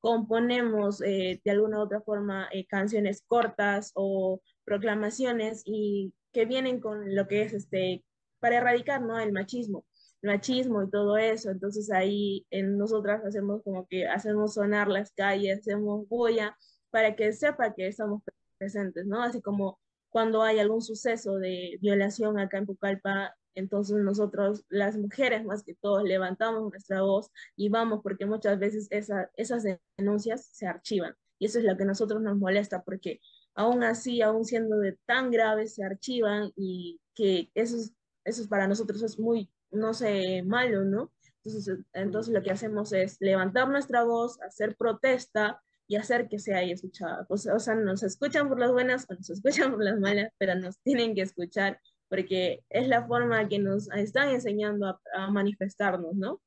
componemos 0.00 0.98
de 0.98 1.40
alguna 1.46 1.78
u 1.78 1.82
otra 1.82 2.00
forma 2.00 2.48
canciones 2.68 3.22
cortas 3.26 3.92
o 3.94 4.40
proclamaciones 4.64 5.62
y 5.64 6.12
que 6.32 6.44
vienen 6.46 6.80
con 6.80 7.14
lo 7.14 7.26
que 7.28 7.42
es 7.42 7.52
este, 7.52 8.04
para 8.40 8.58
erradicar 8.58 9.02
¿no? 9.02 9.18
el 9.18 9.32
machismo 9.32 9.84
machismo 10.22 10.82
y 10.82 10.90
todo 10.90 11.16
eso. 11.16 11.50
Entonces 11.50 11.90
ahí 11.90 12.46
en 12.50 12.78
nosotras 12.78 13.24
hacemos 13.24 13.62
como 13.62 13.86
que 13.86 14.06
hacemos 14.06 14.54
sonar 14.54 14.88
las 14.88 15.12
calles, 15.12 15.60
hacemos 15.60 16.08
bulla 16.08 16.56
para 16.90 17.16
que 17.16 17.32
sepa 17.32 17.74
que 17.74 17.86
estamos 17.88 18.22
presentes, 18.60 19.06
¿no? 19.06 19.22
Así 19.22 19.40
como 19.40 19.80
cuando 20.10 20.42
hay 20.42 20.58
algún 20.58 20.82
suceso 20.82 21.36
de 21.36 21.78
violación 21.80 22.38
acá 22.38 22.58
en 22.58 22.66
Pucallpa, 22.66 23.34
entonces 23.54 23.96
nosotros, 23.96 24.64
las 24.68 24.96
mujeres 24.96 25.44
más 25.44 25.64
que 25.64 25.74
todos, 25.74 26.04
levantamos 26.04 26.70
nuestra 26.70 27.02
voz 27.02 27.30
y 27.56 27.70
vamos 27.70 28.00
porque 28.02 28.26
muchas 28.26 28.58
veces 28.58 28.86
esa, 28.90 29.30
esas 29.36 29.64
denuncias 29.96 30.46
se 30.52 30.66
archivan. 30.66 31.14
Y 31.38 31.46
eso 31.46 31.58
es 31.58 31.64
lo 31.64 31.76
que 31.76 31.84
a 31.84 31.86
nosotros 31.86 32.20
nos 32.20 32.36
molesta 32.36 32.82
porque 32.82 33.20
aún 33.54 33.82
así, 33.82 34.22
aún 34.22 34.44
siendo 34.44 34.76
tan 35.06 35.30
graves, 35.30 35.74
se 35.74 35.84
archivan 35.84 36.52
y 36.54 37.00
que 37.14 37.50
eso, 37.54 37.76
eso 38.24 38.48
para 38.48 38.68
nosotros 38.68 39.02
es 39.02 39.18
muy 39.18 39.50
no 39.70 39.94
sé, 39.94 40.42
malo, 40.42 40.84
¿no? 40.84 41.12
Entonces, 41.42 41.78
entonces 41.92 42.34
lo 42.34 42.42
que 42.42 42.50
hacemos 42.50 42.92
es 42.92 43.16
levantar 43.20 43.68
nuestra 43.68 44.04
voz, 44.04 44.40
hacer 44.42 44.76
protesta 44.76 45.62
y 45.90 45.96
hacer 45.96 46.28
que 46.28 46.38
sea 46.38 46.62
escuchada. 46.62 47.26
O 47.28 47.36
sea, 47.36 47.56
o 47.56 47.58
sea, 47.58 47.74
nos 47.74 48.04
escuchan 48.04 48.48
por 48.48 48.60
las 48.60 48.70
buenas 48.70 49.06
o 49.10 49.14
nos 49.14 49.28
escuchan 49.28 49.72
por 49.72 49.82
las 49.82 49.98
malas, 49.98 50.30
pero 50.38 50.54
nos 50.54 50.78
tienen 50.82 51.16
que 51.16 51.22
escuchar 51.22 51.80
porque 52.08 52.62
es 52.68 52.86
la 52.86 53.08
forma 53.08 53.48
que 53.48 53.58
nos 53.58 53.90
están 53.90 54.28
enseñando 54.28 54.86
a, 54.86 55.00
a 55.14 55.30
manifestarnos, 55.32 56.14
¿no? 56.14 56.40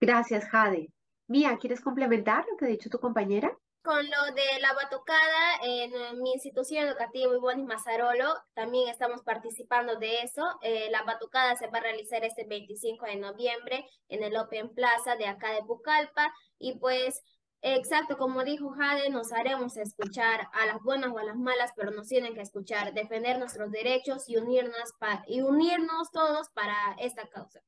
Gracias, 0.00 0.46
Jade. 0.46 0.90
Mía, 1.26 1.58
¿quieres 1.60 1.82
complementar 1.82 2.46
lo 2.50 2.56
que 2.56 2.64
ha 2.64 2.68
dicho 2.68 2.88
tu 2.88 2.98
compañera? 2.98 3.54
Con 3.84 3.98
lo 3.98 4.34
de 4.34 4.60
la 4.62 4.72
batucada, 4.72 5.58
en 5.62 6.22
mi 6.22 6.32
institución 6.32 6.88
educativa 6.88 7.34
Ibonis 7.34 7.66
Mazarolo, 7.66 8.32
también 8.54 8.88
estamos 8.88 9.20
participando 9.20 9.96
de 9.96 10.22
eso. 10.22 10.42
Eh, 10.62 10.88
la 10.90 11.02
batucada 11.02 11.54
se 11.56 11.66
va 11.66 11.80
a 11.80 11.82
realizar 11.82 12.24
este 12.24 12.46
25 12.46 13.04
de 13.04 13.16
noviembre 13.16 13.86
en 14.08 14.22
el 14.22 14.38
Open 14.38 14.70
Plaza 14.74 15.16
de 15.16 15.26
acá 15.26 15.52
de 15.52 15.64
Pucallpa. 15.64 16.32
Y 16.58 16.78
pues, 16.78 17.22
exacto, 17.64 18.16
como 18.18 18.44
dijo 18.44 18.70
Jade, 18.70 19.10
nos 19.10 19.32
haremos 19.32 19.76
escuchar 19.76 20.48
a 20.52 20.66
las 20.66 20.82
buenas 20.82 21.10
o 21.10 21.18
a 21.18 21.24
las 21.24 21.36
malas, 21.36 21.72
pero 21.74 21.90
nos 21.90 22.08
tienen 22.08 22.34
que 22.34 22.42
escuchar, 22.42 22.94
defender 22.94 23.38
nuestros 23.38 23.72
derechos 23.72 24.28
y 24.28 24.36
unirnos, 24.36 24.94
y 25.26 25.40
unirnos 25.40 26.10
todos 26.12 26.50
para 26.50 26.74
esta 26.98 27.26
causa. 27.28 27.60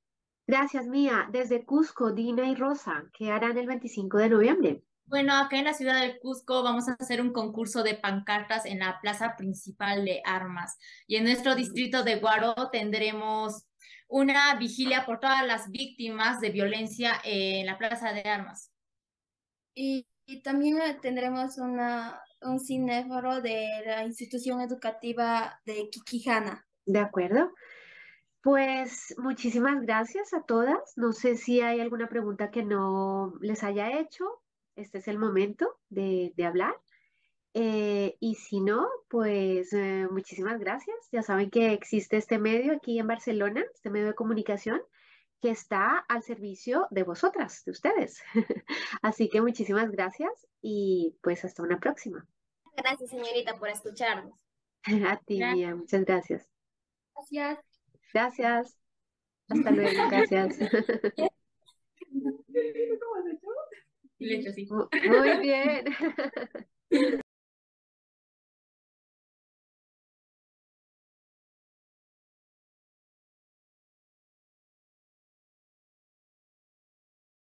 Gracias, 0.46 0.86
Mía. 0.86 1.28
Desde 1.32 1.64
Cusco, 1.64 2.12
Dina 2.12 2.46
y 2.46 2.54
Rosa, 2.54 3.04
¿qué 3.12 3.32
harán 3.32 3.58
el 3.58 3.66
25 3.66 4.18
de 4.18 4.28
noviembre? 4.28 4.82
Bueno, 5.06 5.34
acá 5.34 5.58
en 5.58 5.64
la 5.64 5.74
ciudad 5.74 6.00
del 6.00 6.18
Cusco 6.18 6.62
vamos 6.62 6.88
a 6.88 6.96
hacer 6.98 7.20
un 7.20 7.32
concurso 7.32 7.82
de 7.82 7.94
pancartas 7.94 8.66
en 8.66 8.80
la 8.80 9.00
plaza 9.00 9.36
principal 9.36 10.04
de 10.04 10.20
armas. 10.24 10.78
Y 11.06 11.16
en 11.16 11.24
nuestro 11.24 11.54
distrito 11.54 12.02
de 12.02 12.16
Guaro 12.16 12.54
tendremos 12.70 13.66
una 14.08 14.54
vigilia 14.56 15.06
por 15.06 15.20
todas 15.20 15.44
las 15.46 15.70
víctimas 15.70 16.40
de 16.40 16.50
violencia 16.50 17.12
en 17.24 17.66
la 17.66 17.78
plaza 17.78 18.12
de 18.12 18.22
armas. 18.22 18.72
Y, 19.76 20.06
también 20.42 20.78
tendremos 21.00 21.56
una, 21.58 22.20
un 22.42 22.58
cinéforo 22.58 23.40
de 23.40 23.68
la 23.86 24.04
institución 24.04 24.60
educativa 24.60 25.60
de 25.64 25.88
Kikijana. 25.88 26.66
De 26.84 26.98
acuerdo. 26.98 27.52
Pues 28.42 29.14
muchísimas 29.18 29.80
gracias 29.82 30.34
a 30.34 30.42
todas. 30.42 30.80
No 30.96 31.12
sé 31.12 31.36
si 31.36 31.60
hay 31.60 31.80
alguna 31.80 32.08
pregunta 32.08 32.50
que 32.50 32.64
no 32.64 33.34
les 33.40 33.62
haya 33.62 34.00
hecho 34.00 34.42
este 34.76 34.98
es 34.98 35.08
el 35.08 35.18
momento 35.18 35.78
de, 35.88 36.32
hablar. 36.44 36.74
Eh, 37.54 38.16
y 38.20 38.34
si 38.34 38.60
no, 38.60 38.86
pues 39.08 39.72
eh, 39.72 40.06
muchísimas 40.10 40.60
gracias. 40.60 40.96
Ya 41.10 41.22
saben 41.22 41.50
que 41.50 41.72
existe 41.72 42.18
este 42.18 42.38
medio 42.38 42.74
aquí 42.74 42.98
en 42.98 43.06
Barcelona, 43.06 43.64
este 43.74 43.90
medio 43.90 44.08
de 44.08 44.14
comunicación 44.14 44.82
que 45.40 45.50
está 45.50 45.98
al 46.08 46.22
servicio 46.22 46.86
de 46.90 47.02
vosotras, 47.02 47.64
de 47.64 47.72
ustedes. 47.72 48.22
Así 49.02 49.28
que 49.28 49.40
muchísimas 49.40 49.90
gracias 49.90 50.46
y 50.62 51.16
pues 51.22 51.44
hasta 51.44 51.62
una 51.62 51.78
próxima. 51.78 52.26
Gracias, 52.76 53.10
señorita, 53.10 53.58
por 53.58 53.68
escucharnos. 53.68 54.34
A 55.08 55.16
ti. 55.18 55.38
Mía, 55.38 55.74
muchas 55.74 56.04
gracias. 56.04 56.48
Gracias. 57.14 57.58
Gracias. 58.12 58.78
Hasta 59.48 59.70
luego, 59.70 60.08
gracias. 60.10 60.58
¿Cómo 62.08 63.14
has 63.16 63.26
hecho? 63.32 63.48
He 64.18 64.34
hecho 64.36 64.52
sí. 64.52 64.68
Muy 64.68 65.38
bien. 65.40 65.84